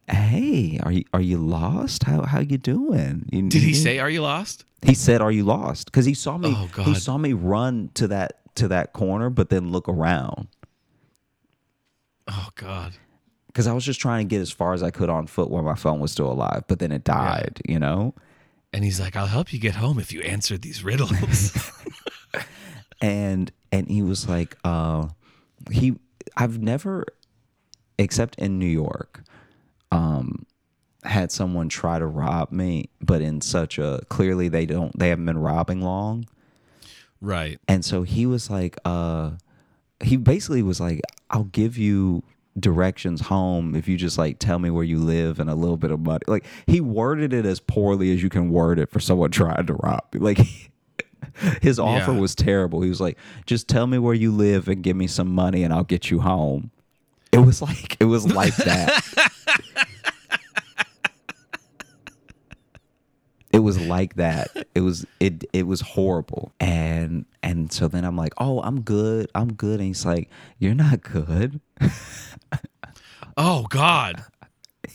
[0.09, 2.04] hey are you are you lost?
[2.04, 3.28] How how you doing?
[3.32, 4.64] You- Did he say, "Are you lost"?
[4.82, 5.86] he said are you lost?
[5.86, 9.48] Because he saw me Oh, he saw me run to that to that corner but
[9.50, 10.48] then look around.
[12.28, 12.94] Oh God.
[13.48, 15.62] because i was just trying to get as far as i could on foot while
[15.62, 18.14] my phone was still alive but then it died you know?
[18.72, 21.72] And he's like, I'll help you get home if you answer these riddles.
[23.00, 25.09] and and he was like uh
[25.70, 25.94] he
[26.36, 27.07] I've never
[27.98, 29.22] except in New York
[29.97, 30.44] um
[31.05, 35.26] had someone try to rob me but in such a clearly they don't they haven't
[35.26, 36.26] been robbing long.
[37.20, 37.59] Right.
[37.66, 39.32] and so he was like uh
[40.03, 42.22] he basically was like I'll give you
[42.59, 45.90] directions home if you just like tell me where you live and a little bit
[45.90, 46.22] of money.
[46.26, 49.74] Like he worded it as poorly as you can word it for someone trying to
[49.74, 50.20] rob you.
[50.20, 50.38] Like
[51.62, 52.18] his offer Yeah.
[52.20, 52.80] was terrible.
[52.82, 53.16] He was like
[53.47, 56.20] just tell me where you live and give me some money and i'll get you
[56.20, 56.70] home
[57.33, 59.05] it was like it was like that.
[63.53, 64.49] It was like that.
[64.74, 66.53] It was it it was horrible.
[66.61, 69.31] And and so then i'm like oh i'm good.
[69.35, 69.81] I'm good.
[69.81, 71.61] And he's like you're not good.
[73.37, 74.24] Oh God.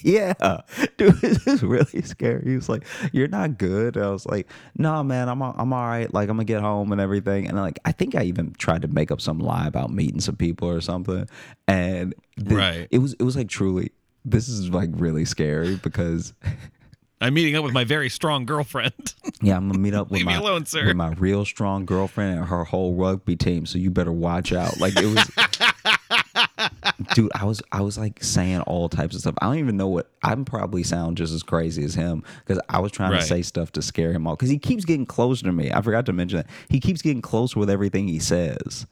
[0.03, 0.61] Yeah, uh.
[0.97, 2.43] dude, this is really scary.
[2.49, 4.47] He was like, "You're not good." I was like,
[4.77, 6.11] "No, man, I'm all, I'm all right.
[6.13, 8.87] Like, I'm gonna get home and everything." And like, I think I even tried to
[8.87, 11.27] make up some lie about meeting some people or something.
[11.67, 12.87] And the- Right.
[12.91, 13.91] it was it was like truly,
[14.25, 16.33] this is like really scary because
[17.21, 19.13] I'm meeting up with my very strong girlfriend.
[19.43, 20.85] yeah, I'm gonna meet up with Leave me my alone, sir.
[20.87, 23.67] with my real strong girlfriend and her whole rugby team.
[23.67, 24.79] So you better watch out.
[24.79, 25.70] Like it was.
[27.15, 29.35] Dude, I was I was like saying all types of stuff.
[29.41, 32.79] I don't even know what I'm probably sound just as crazy as him because I
[32.79, 33.21] was trying Right.
[33.21, 35.71] to say stuff to scare him off because he keeps getting closer to me.
[35.71, 38.85] I forgot to mention that he keeps getting closer with everything he says.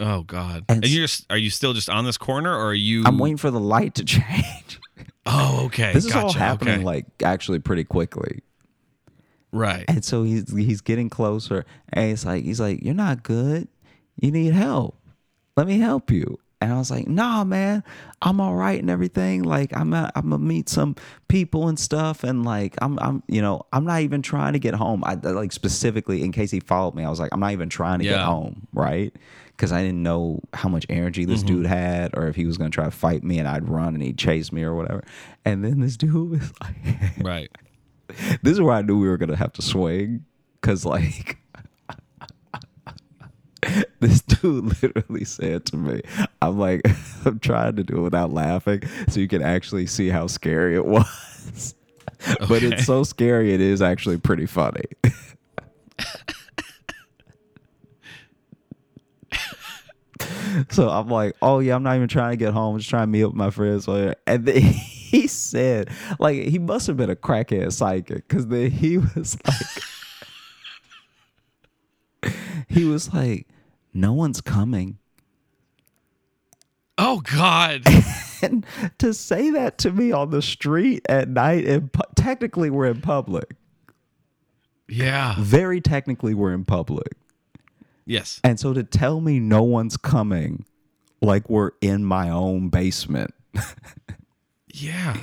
[0.00, 0.64] oh God.
[0.68, 3.36] And And, you're are you still just on this corner or are you I'm waiting
[3.36, 4.80] for the light to change.
[5.26, 5.92] Oh, okay.
[5.92, 6.84] this is all happening okay.
[6.84, 8.40] like actually pretty quickly.
[9.52, 9.84] Right.
[9.86, 13.68] And so he's he's getting closer, and it's like he's like, "You're not good.
[14.18, 14.96] You need help.
[15.58, 17.82] Let me help you." And I was like, "Nah, man,
[18.22, 19.42] I'm all right and everything.
[19.42, 20.94] Like I'm a, I'm gonna meet some
[21.28, 24.74] people and stuff, and like I'm I'm you know I'm not even trying to get
[24.74, 25.02] home.
[25.04, 27.98] I like specifically in case he followed me, I was like, I'm not even trying
[27.98, 29.12] to get home, right?
[29.48, 31.62] Because I didn't know how much energy this mm-hmm.
[31.62, 34.02] dude had, or if he was gonna try to fight me and I'd run and
[34.02, 35.02] he'd chase me or whatever.
[35.44, 36.74] And then this dude was like
[37.18, 37.50] right.
[38.42, 40.24] this is where I knew we were gonna have to swing,
[40.60, 41.38] cause like
[44.00, 46.02] this dude literally said to me,
[46.40, 46.82] "I'm like,
[47.24, 50.84] I'm trying to do it without laughing, so you can actually see how scary it
[50.86, 51.74] was."
[52.48, 54.84] But it's so scary, it is actually pretty funny.
[60.70, 62.74] so I'm like, oh yeah, I'm not even trying to get home.
[62.74, 63.88] I'm just trying to meet up with my friends.
[63.88, 68.98] And then he said, like, he must have been a crackhead psychic, because then he
[68.98, 69.82] was like,
[72.68, 73.46] he was like,
[73.94, 74.98] no one's coming.
[76.98, 77.84] Oh God.
[78.44, 78.66] And
[78.98, 83.00] to say that to me on the street at night, and pu- technically we're in
[83.00, 83.54] public.
[84.88, 85.36] Yeah.
[85.38, 87.12] Very technically we're in public.
[88.04, 88.40] Yes.
[88.42, 90.64] And so to tell me no one's coming,
[91.20, 93.32] like we're in my own basement,
[94.74, 95.16] Yeah.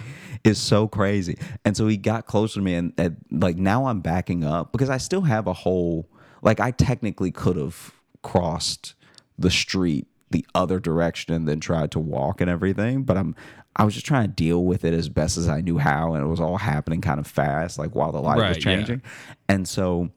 [0.46, 1.38] is so crazy.
[1.66, 4.90] And so he got closer to me, and, and like now I'm backing up because
[4.90, 6.08] I still have a whole,
[6.42, 8.96] like I technically could have crossed
[9.38, 13.36] the street the other direction and then tried to walk and everything, but I'm.
[13.76, 16.24] I was just trying to deal with it as best as I knew how, and
[16.24, 18.62] it was all happening kind of fast, like while the light was Right, yeah.
[18.62, 19.02] changing.
[19.48, 20.10] And so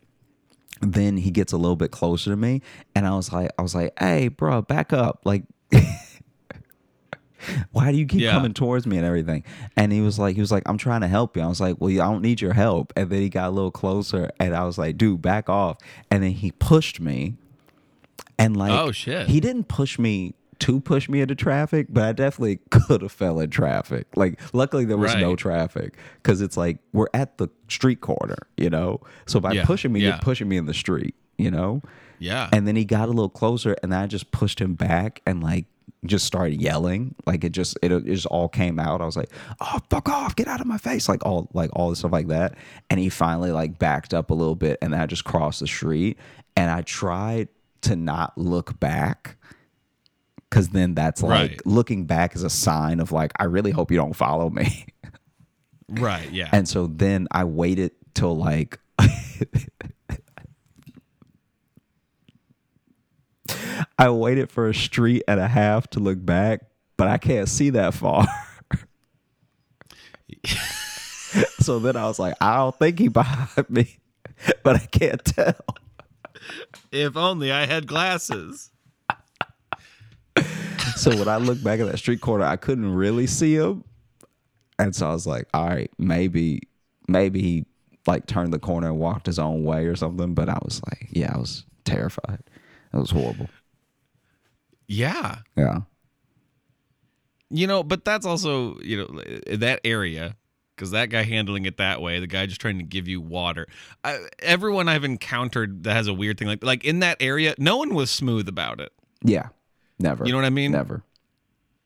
[0.80, 2.60] then he gets a little bit closer to me
[2.96, 5.44] and I was like I was like, "Hey, bro, back up." Like
[7.72, 8.32] why do you keep Yeah.
[8.32, 9.44] coming towards me and everything?
[9.76, 11.42] And he was like, he was like, I'm trying to help you.
[11.42, 12.92] I was like, well, I don't need your help.
[12.96, 15.78] And then he got a little closer, and I was like, dude, back off.
[16.10, 17.34] And then he pushed me,
[18.38, 19.28] and like, Oh, shit.
[19.28, 23.40] he didn't push me to push me into traffic, but I definitely could have fell
[23.40, 24.06] in traffic.
[24.14, 28.70] Like, luckily there was no traffic because it's like we're at the street corner, you
[28.70, 29.00] know.
[29.26, 30.10] So by Yeah, pushing me, yeah.
[30.10, 31.82] you're pushing me in the street, you know.
[32.20, 32.48] Yeah.
[32.52, 35.64] And then he got a little closer, and I just pushed him back and like
[36.04, 37.14] just started yelling.
[37.26, 39.00] Like it just it, it just all came out.
[39.00, 39.30] I was like,
[39.60, 40.34] "Oh, fuck off!
[40.36, 42.54] Get out of my face!" Like all like all this stuff like that.
[42.90, 45.66] And he finally like backed up a little bit, and then I just crossed the
[45.66, 46.18] street,
[46.56, 47.48] and I tried
[47.82, 49.36] to not look back.
[50.50, 51.66] Cause then that's like Right.
[51.66, 54.84] looking back is a sign of like I really hope you don't follow me.
[55.88, 56.30] right.
[56.30, 56.50] Yeah.
[56.52, 58.78] And so then I waited till like
[63.98, 66.62] I waited for a street and a half to look back,
[66.96, 68.26] but I can't see that far.
[71.60, 73.98] so then I was like, I don't think he behind me,
[74.62, 75.54] but I can't tell.
[76.90, 78.70] if only I had glasses.
[80.96, 83.84] So when I looked back at that street corner, I couldn't really see him.
[84.78, 86.62] And so I was like, all right, maybe,
[87.08, 87.66] maybe he
[88.06, 90.34] like turned the corner and walked his own way or something.
[90.34, 92.40] But I was like, yeah, I was terrified.
[92.92, 93.48] It was horrible.
[94.86, 95.38] Yeah.
[95.56, 95.80] Yeah.
[97.50, 100.36] You know, but that's also, you know, that area
[100.74, 103.66] because that guy handling it that way, the guy just trying to give you water.
[104.02, 107.76] I, everyone I've encountered that has a weird thing like like in that area, no
[107.76, 108.92] one was smooth about it.
[109.22, 109.48] Yeah.
[109.98, 110.24] Never.
[110.24, 110.72] You know what I mean?
[110.72, 111.04] Never.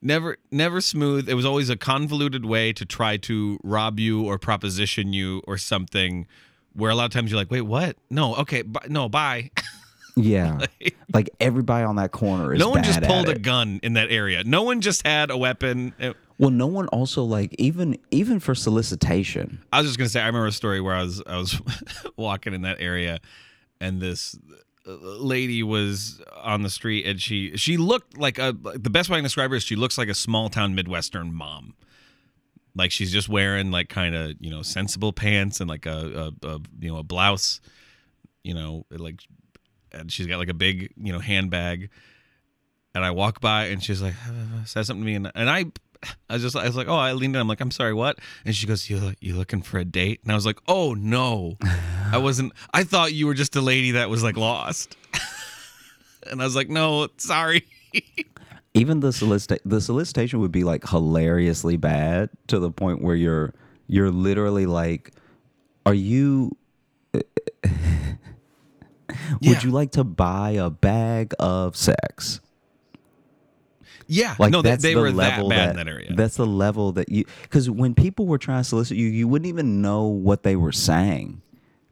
[0.03, 1.29] Never, never smooth.
[1.29, 5.59] It was always a convoluted way to try to rob you or proposition you or
[5.59, 6.27] something.
[6.75, 7.97] Where a lot of times you're like, wait, what?
[8.11, 9.51] No, okay, b- no, bye.
[10.17, 10.59] Yeah.
[11.13, 13.43] like everybody on that corner is no one just pulled a it.
[13.43, 14.43] gun in that area.
[14.45, 15.95] No one just had a weapon.
[15.99, 19.61] It- Well, no one also like even even for solicitation.
[19.73, 21.61] I was just gonna say, I remember a story where I was I was
[22.17, 23.21] walking in that area,
[23.81, 24.37] and this
[24.87, 29.19] lady was on the street, and she she looked like a the best way I
[29.19, 31.75] can describe her is she looks like a small town midwestern mom.
[32.75, 36.47] Like she's just wearing like kind of you know sensible pants and like a, a,
[36.49, 37.61] a you know a blouse,
[38.45, 39.21] you know like,
[39.99, 41.91] and she's got like a big you know handbag.
[42.95, 44.15] And I walk by, and she's like,
[44.65, 45.67] says something to me, and, and I
[46.29, 47.41] I was just I was like, oh, I leaned in.
[47.41, 48.19] I'm like, I'm sorry, what?
[48.45, 50.21] And she goes, you you looking for a date?
[50.23, 51.57] And I was like, oh no,
[52.13, 52.53] I wasn't.
[52.73, 54.97] I thought you were just a lady that was like lost.
[56.31, 57.67] and I was like, no, sorry.
[58.75, 63.55] Even the solicita- the solicitation would be like hilariously bad to the point where you're
[63.87, 65.13] you're literally like,
[65.85, 66.57] are you?
[69.41, 69.51] Yeah.
[69.51, 72.41] Would you like to buy a bag of sex?
[74.09, 76.13] yeah, Like no, they, that's they the were that level bad in that area.
[76.15, 79.49] That's the level that you because when people were trying to solicit you, you wouldn't
[79.49, 81.43] even know what they were saying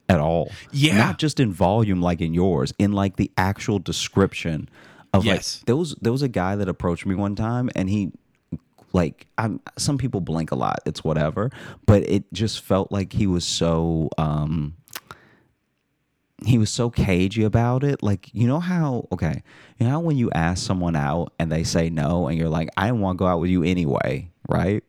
[0.09, 0.53] at all.
[0.70, 0.97] Yeah.
[0.99, 4.68] not just in volume like in yours, in like the actual description
[5.12, 5.59] of Yes.
[5.61, 8.12] like there was there was a guy that approached me one time and he
[8.93, 11.51] like I'm some people blink a lot, it's whatever,
[11.85, 14.74] but it just felt like he was so um
[16.45, 18.03] he was so cagey about it.
[18.03, 19.42] Like, you know how, okay,
[19.78, 22.68] you know how when you ask someone out and they say no and you're like,
[22.76, 24.82] I didn't want to go out with you anyway, right?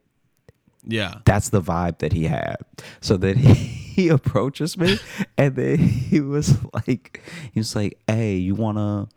[0.88, 2.58] yeah, That's the vibe that he had.
[3.02, 5.00] So that he, he approaches me
[5.38, 9.08] and then he was like, he was like, hey, you want to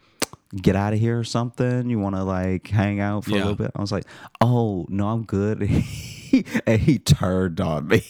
[0.63, 1.91] get out of here or something?
[1.91, 3.73] You want to like hang out for a little bit?
[3.77, 4.05] I was like,
[4.41, 5.61] oh, no, I'm good.
[6.67, 8.05] and he turned on me.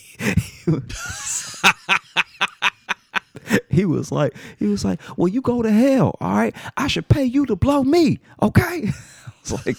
[3.71, 6.55] He was- like, he was like, well, you go to hell, all right?
[6.77, 8.91] I should pay you to blow me, okay?
[9.27, 9.77] I was like,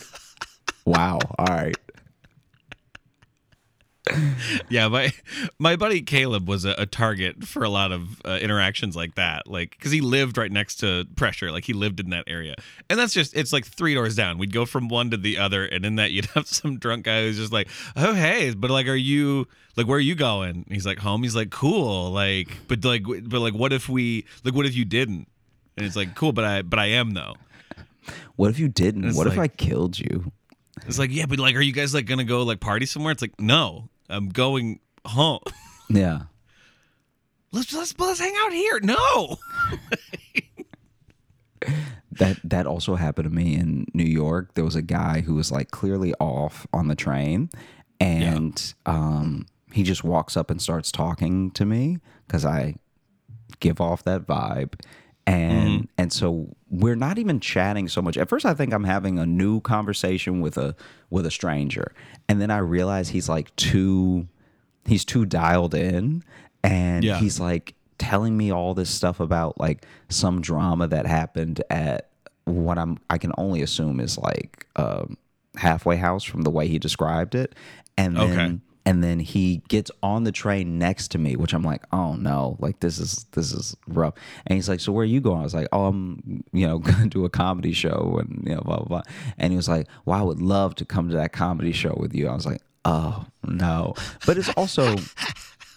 [0.85, 1.75] wow, all right.
[4.69, 4.87] yeah.
[4.87, 5.11] My
[5.57, 9.47] my buddy Caleb was a, a target for a lot of uh, interactions like that,
[9.47, 12.55] like because he lived right next to pressure, like he lived in that area,
[12.89, 14.37] and that's just it's like three doors down.
[14.37, 17.23] We'd go from one to the other, and in that you'd have some drunk guy
[17.23, 20.67] who's just like, "Oh hey, but like, are you like where are you going?" And
[20.69, 24.53] he's like, "Home." He's like, "Cool." Like, but like, but like, what if we like,
[24.53, 25.27] what if you didn't?
[25.77, 27.35] And it's like, "Cool," but I but I am though.
[28.35, 29.13] What if you didn't?
[29.15, 30.31] What if I killed you?
[30.87, 33.11] It's like, yeah, but like, are you guys like gonna go like party somewhere?
[33.11, 35.41] It's like, no, I'm going home.
[35.89, 36.23] Yeah.
[37.51, 38.79] let's let's let's hang out here.
[38.81, 39.37] No.
[42.11, 44.53] That that also happened to me in New York.
[44.55, 47.49] There was a guy who was like clearly off on the train
[47.99, 52.75] and um he just walks up and starts talking to me cuz I
[53.61, 54.73] give off that vibe.
[55.29, 58.17] And and so we're not even chatting so much.
[58.17, 60.75] At first I think I'm having a new conversation with a
[61.09, 61.93] with a stranger.
[62.27, 64.27] And then I realize he's like too
[64.85, 66.23] he's too dialed in
[66.63, 67.19] and Yeah.
[67.19, 72.09] he's like telling me all this stuff about like some drama that happened at
[72.45, 75.17] what I'm I can only assume is like um
[75.57, 77.53] halfway house from the way he described it
[77.97, 78.59] and then Okay.
[78.85, 82.55] And then he gets on the train next to me which I'm like oh no
[82.59, 84.13] like this is this is rough.
[84.47, 85.39] And he's like so where are you going?
[85.41, 88.61] I was like oh I'm you know gonna do a comedy show and you know
[88.61, 89.01] blah blah blah.
[89.37, 92.15] And he was like well I would love to come to that comedy show with
[92.15, 92.27] you.
[92.27, 93.93] I was like oh no.
[94.25, 94.95] But it's also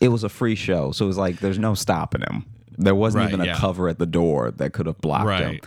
[0.01, 2.45] it was a free show so it was like there's no stopping him.
[2.79, 5.51] There wasn't Right, even a cover at the door that could have blocked him.
[5.51, 5.65] Right.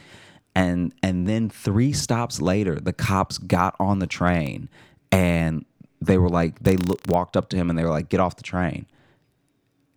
[0.55, 4.69] and and then three stops later the cops got on the train
[5.11, 5.65] and
[6.01, 8.35] they were like they look, walked up to him and they were like get off
[8.35, 8.85] the train.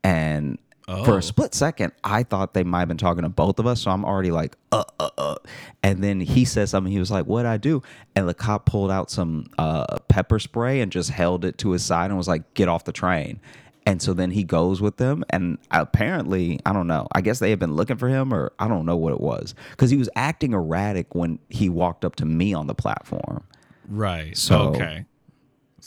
[0.04, 0.58] And
[1.04, 1.16] for Oh.
[1.18, 3.82] a split second i thought they might have been talking to both of us.
[3.82, 5.34] So i'm already like uh uh uh.
[5.82, 6.90] And then he says something.
[6.90, 7.82] He was like what'd i do?
[8.16, 11.84] And the cop pulled out some uh pepper spray and just held it to his
[11.84, 13.38] side and was like get off the train.
[13.84, 15.24] And so then he goes with them.
[15.28, 18.66] And apparently i don't know i guess they had been looking for him or i
[18.66, 19.54] don't know what it was.
[19.72, 23.44] Because he was acting erratic when he walked up to me on the platform.
[23.88, 24.34] Right.
[24.38, 25.04] So- okay.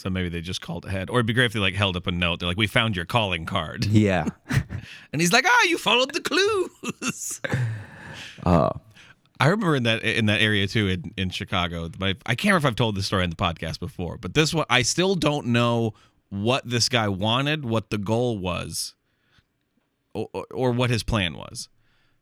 [0.02, 1.12] So maybe they just called ahead.
[1.12, 2.40] Or it'd be great if they like held up a note.
[2.40, 4.26] They're like, "We found your calling card," Yeah.
[5.14, 7.42] and he's like, "Ah, you followed the clues."
[8.44, 8.72] Uh,
[9.40, 11.88] I remember in that in that area too in, in Chicago.
[12.00, 14.52] My, I can't remember if I've told this story on the podcast before, but this
[14.52, 15.94] one I still don't know
[16.30, 18.96] what this guy wanted, what the goal was,
[20.16, 21.70] or, or what his plan was.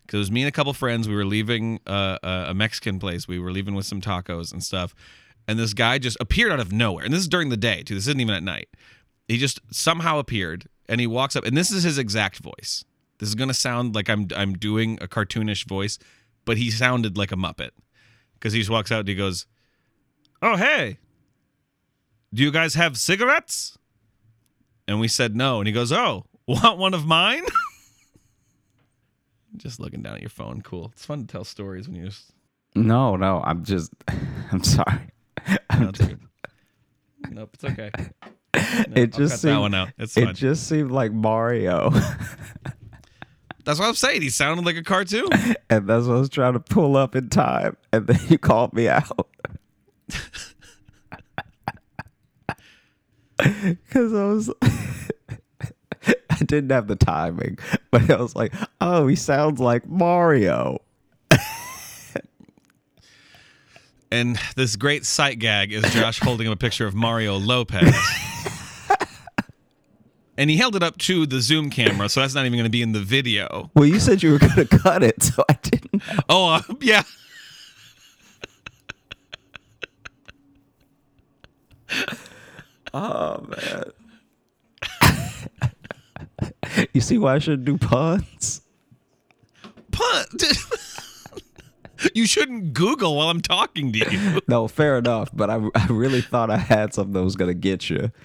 [0.02, 1.08] Because it was me and a couple friends.
[1.08, 3.30] We were leaving uh, a Mexican place.
[3.30, 4.94] We were leaving with some tacos and stuff,
[5.50, 7.04] and this guy just appeared out of nowhere.
[7.04, 7.96] And this is during the day too.
[7.96, 8.70] This isn't even at night.
[9.28, 12.86] He just somehow appeared, and he walks up, and this is his exact voice.
[13.18, 16.00] This is gonna sound like I'm I'm doing a cartoonish voice
[16.50, 17.70] but he sounded like a Muppet
[18.34, 19.46] because he just walks out and he goes,
[20.42, 20.98] Oh, hey,
[22.34, 23.78] do you guys have cigarettes?
[24.88, 25.60] And we said no.
[25.60, 27.44] And he goes, Oh, want one of mine?
[29.58, 30.64] just looking down at your phone.
[30.64, 30.90] Cool.
[30.94, 32.32] It's fun to tell stories when you just.
[32.74, 33.44] no, no.
[33.46, 33.92] I'm just.
[34.52, 35.12] I'm sorry.
[37.22, 37.92] No, nope, it's okay.
[37.96, 39.56] No, it I'll just seemed.
[39.56, 39.90] that one out.
[39.98, 40.36] It's it fine.
[40.36, 41.90] just seemed like Mario,
[43.66, 44.22] That's what I'm saying.
[44.22, 45.28] He sounded like a cartoon.
[45.70, 48.74] and that's what I was trying to pull up in time, and then you called
[48.74, 49.28] me out.
[53.38, 54.52] Because I was.
[56.30, 57.60] I didn't have the timing,
[57.92, 60.80] but I was like, "Oh, he sounds like Mario."
[64.12, 67.96] And this great sight gag is Josh holding up a picture of Mario Lopez.
[70.38, 72.72] and he held it up to the Zoom camera, so that's not even going to
[72.72, 73.70] be in the video.
[73.76, 76.02] Well, you said you were going to cut it, so I didn't.
[76.28, 77.04] Oh, uh, yeah.
[82.94, 83.84] Oh man.
[86.94, 88.62] you see why I shouldn't do puns?
[89.92, 90.44] Punt.
[92.14, 94.42] You shouldn't Google while I'm talking to you.
[94.48, 97.90] No, fair enough, but I, I really thought I had something that was gonna get
[97.90, 98.12] you.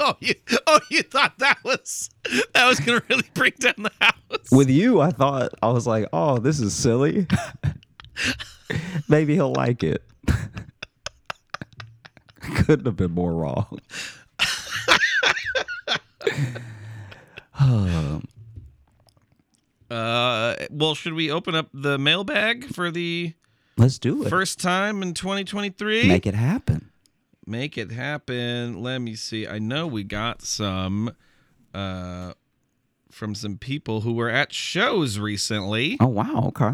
[0.00, 0.34] Oh, you,
[0.68, 2.08] oh, you thought that was
[2.54, 4.50] that was going to really break down the house.
[4.52, 7.26] With you, I thought I was like, oh, this is silly.
[9.08, 10.04] Maybe he'll like it.
[12.40, 13.80] Couldn't have been more wrong.
[17.60, 18.22] Um,
[19.90, 23.32] Uh, well, should we open up the mailbag for the
[23.76, 24.28] Let's do it.
[24.28, 26.06] first time in 2023?
[26.08, 26.90] Make it happen.
[27.46, 28.82] make it happen.
[28.82, 29.46] Let me see.
[29.46, 31.12] I know we got some
[31.74, 32.32] uh
[33.10, 35.96] from some people who were at shows recently.
[36.00, 36.72] Oh wow, okay.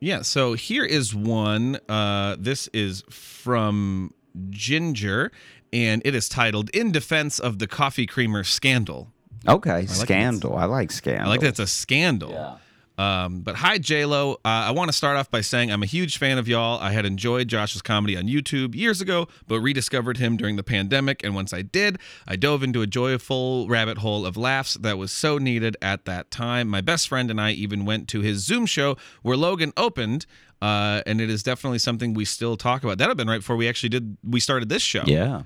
[0.00, 1.78] Yeah, so here is one.
[1.88, 4.12] Uh this is from
[4.50, 5.30] Ginger
[5.72, 9.12] and it is titled In Defense of the Coffee Creamer Scandal.
[9.48, 10.56] Okay, scandal.
[10.56, 11.26] I like scandal.
[11.26, 12.58] I like that it's a scandal.
[12.98, 14.36] Um, but hi, JLo.
[14.36, 16.80] Uh, I want to start off by saying I'm a huge fan of y'all.
[16.80, 21.22] I had enjoyed Josh's comedy on YouTube years ago, but rediscovered him during the pandemic.
[21.22, 25.12] And once I did, I dove into a joyful rabbit hole of laughs that was
[25.12, 26.68] so needed at that time.
[26.68, 30.24] My best friend and I even went to his Zoom show where Logan opened.
[30.62, 32.96] Uh, and it is definitely something we still talk about.
[32.96, 34.16] That had been right before we actually did.
[34.24, 35.42] We started this show Yeah.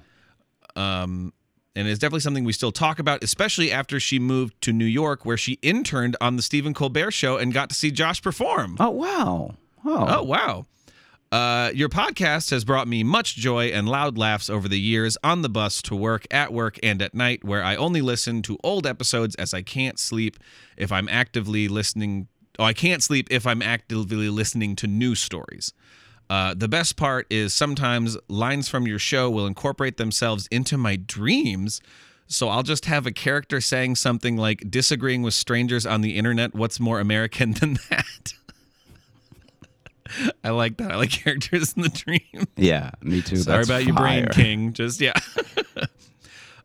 [0.76, 1.32] um,
[1.76, 5.24] and it's definitely something we still talk about, especially after she moved to New York,
[5.24, 8.76] where she interned on the Stephen Colbert Show and got to see Josh perform.
[8.80, 9.54] Oh wow.
[9.84, 10.06] Oh.
[10.08, 10.66] Oh wow!
[11.32, 15.42] Uh, your podcast has brought me much joy and loud laughs over the years on
[15.42, 18.84] the bus to work, at work, and at night, where I only listen to old
[18.86, 20.38] episodes as I can't sleep
[20.76, 22.26] if I'm actively listening.
[22.58, 25.72] Oh, I can't sleep if I'm actively listening to new stories.
[26.30, 30.94] Uh, the best part is sometimes lines from your show will incorporate themselves into my
[30.94, 31.80] dreams.
[32.28, 36.54] So I'll just have a character saying something like disagreeing with strangers on the internet.
[36.54, 38.34] What's more American than that?
[40.44, 40.92] I like that.
[40.92, 42.46] I like characters in the dream.
[42.56, 43.36] Yeah, me too.
[43.36, 44.28] Sorry That's about your brain.
[44.28, 44.72] King.
[44.72, 45.14] Just yeah.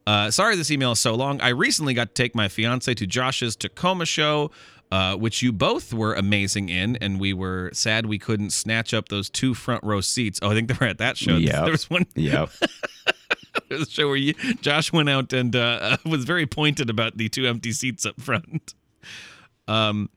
[0.05, 1.41] uh, sorry, this email is so long.
[1.41, 4.51] I recently got to take my fiance to Josh's Tacoma show,
[4.91, 9.09] uh, which you both were amazing in, and we were sad we couldn't snatch up
[9.09, 10.39] those two front row seats.
[10.41, 11.36] Oh, I think they were at that show.
[11.45, 12.47] Yeah, There was one Yeah.
[13.69, 17.17] there was a show where you, Josh went out and uh, was very pointed about
[17.17, 18.73] the two empty seats up front.
[19.67, 20.09] Um,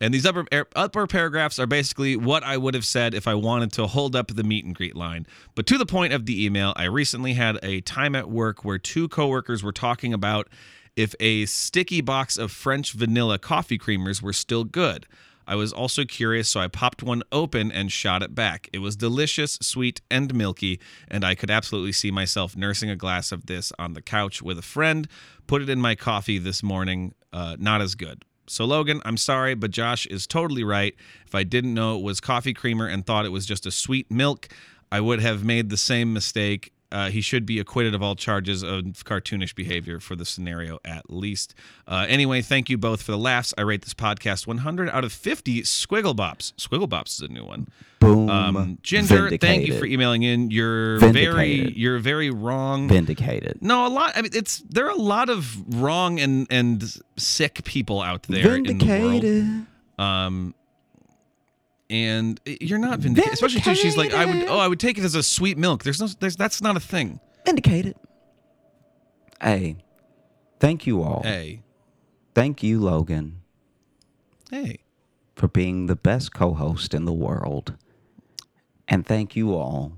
[0.00, 0.44] and these upper
[0.74, 4.28] upper paragraphs are basically what I would have said if I wanted to hold up
[4.28, 5.26] the meet and greet line.
[5.54, 8.78] But to the point of the email, I recently had a time at work where
[8.78, 10.48] two coworkers were talking about
[10.96, 15.06] if a sticky box of French vanilla coffee creamers were still good.
[15.46, 18.68] I was also curious, so I popped one open and shot it back.
[18.72, 23.30] It was delicious, sweet, and milky, and I could absolutely see myself nursing a glass
[23.30, 25.06] of this on the couch with a friend.
[25.46, 27.14] Put it in my coffee this morning.
[27.32, 28.24] Uh, not as good.
[28.46, 30.94] So, Logan, I'm sorry, but Josh is totally right.
[31.26, 34.10] If I didn't know it was coffee creamer and thought it was just a sweet
[34.10, 34.48] milk,
[34.92, 36.72] I would have made the same mistake.
[36.94, 41.10] Uh, he should be acquitted of all charges of cartoonish behavior for the scenario at
[41.10, 41.52] least.
[41.88, 43.52] Uh, anyway, thank you both for the laughs.
[43.58, 46.52] I rate this podcast 100 out of 50 Squiggle Bops.
[46.54, 47.66] Squiggle Bops is a new one.
[47.98, 48.30] Boom.
[48.30, 50.50] Um, Ginger, thank you for emailing in.
[50.52, 52.88] You're very, you're very wrong.
[52.88, 53.58] Vindicated.
[53.60, 54.12] No, a lot.
[54.16, 56.84] I mean, it's there are a lot of wrong and and
[57.16, 59.22] sick people out there in the world.
[59.22, 59.66] Vindicated.
[59.98, 60.54] Um,
[61.90, 63.74] and you're not vindicated, especially too.
[63.74, 64.48] She's like, I would.
[64.48, 65.82] Oh, I would take it as a sweet milk.
[65.84, 66.06] There's no.
[66.06, 67.20] There's that's not a thing.
[67.44, 67.96] Vindicated.
[69.40, 69.76] Hey,
[70.60, 71.22] thank you all.
[71.22, 71.60] Hey,
[72.34, 73.42] Thank you, Logan,
[74.50, 74.78] hey.
[75.36, 77.74] for being the best co host in the world.
[78.88, 79.92] And thank you all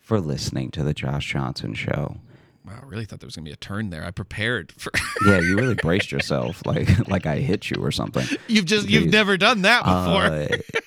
[0.00, 2.18] for listening to the Josh Johnson Show.
[2.66, 4.04] Wow, I really thought there was gonna be a turn there.
[4.04, 4.92] I prepared for.
[5.24, 8.26] Yeah, you really braced yourself like like I hit you or something.
[8.48, 10.24] you've just you've never done that before.
[10.24, 10.80] Uh,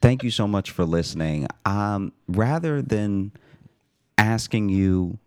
[0.00, 1.46] thank you so much for listening.
[1.64, 3.32] Um, rather than
[4.18, 5.18] asking you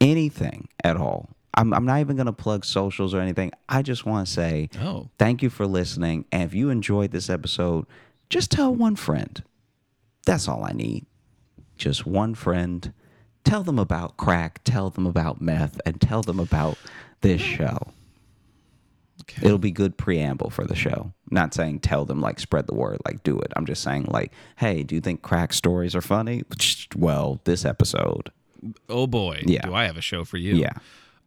[0.00, 3.52] anything at all, I'm, I'm not even going to plug socials or anything.
[3.68, 6.24] I just want to say oh, thank you for listening.
[6.30, 7.86] And if you enjoyed this episode,
[8.30, 9.42] just tell one friend.
[10.24, 11.06] That's all I need.
[11.76, 12.92] Just one friend.
[13.44, 16.76] Tell them about crack, tell them about meth, and tell them about
[17.22, 17.78] this show.
[19.30, 19.46] Okay.
[19.46, 21.12] It'll be good preamble for the show.
[21.30, 23.52] Not saying tell them like spread the word, like do it.
[23.56, 26.42] I'm just saying like, hey, do you think crack stories are funny?
[26.96, 28.30] Well, this episode.
[28.88, 29.62] oh boy, Yeah.
[29.62, 30.54] do I have a show for you?
[30.56, 30.72] Yeah.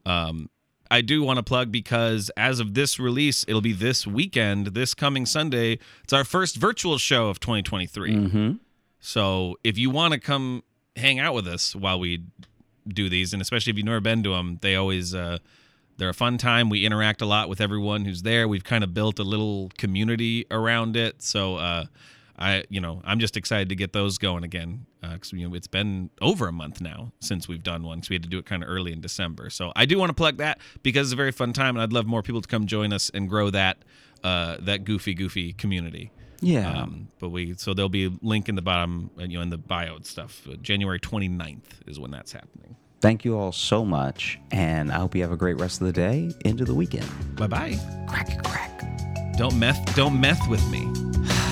[0.06, 0.50] Um,
[0.90, 4.94] I do want to plug because as of this release, it'll be this weekend, this
[4.94, 5.80] coming Sunday.
[6.04, 8.14] It's our first virtual show of 2023.
[8.14, 8.52] Mm-hmm.
[9.00, 10.64] So if you want to come
[10.98, 12.24] hang out with us while we
[12.88, 15.38] do these, and especially if you've never been to them, they always uh,
[15.98, 16.70] they're a fun time.
[16.70, 18.48] We interact a lot with everyone who's there.
[18.48, 21.22] We've kind of built a little community around it.
[21.22, 21.86] So uh,
[22.38, 25.68] I, you know, I'm just excited to get those going again because you know it's
[25.68, 28.02] been over a month now since we've done one.
[28.02, 29.50] So we had to do it kind of early in December.
[29.50, 31.94] So I do want to plug that because it's a very fun time, and I'd
[31.94, 33.78] love more people to come join us and grow that
[34.24, 36.12] uh, that goofy, goofy community.
[36.42, 36.82] Yeah.
[36.82, 39.50] Um, but we so there'll be a link in the bottom, uh, you know, in
[39.50, 40.48] the bio and stuff.
[40.50, 42.76] Uh, January 29th is when that's happening.
[43.02, 44.40] Thank you all so much.
[44.52, 47.10] And I hope you have a great rest of the day into the weekend.
[47.36, 47.80] Bye bye.
[48.08, 48.84] Crack, crack.
[49.38, 49.96] Don't meth.
[49.96, 50.88] Don't meth with me.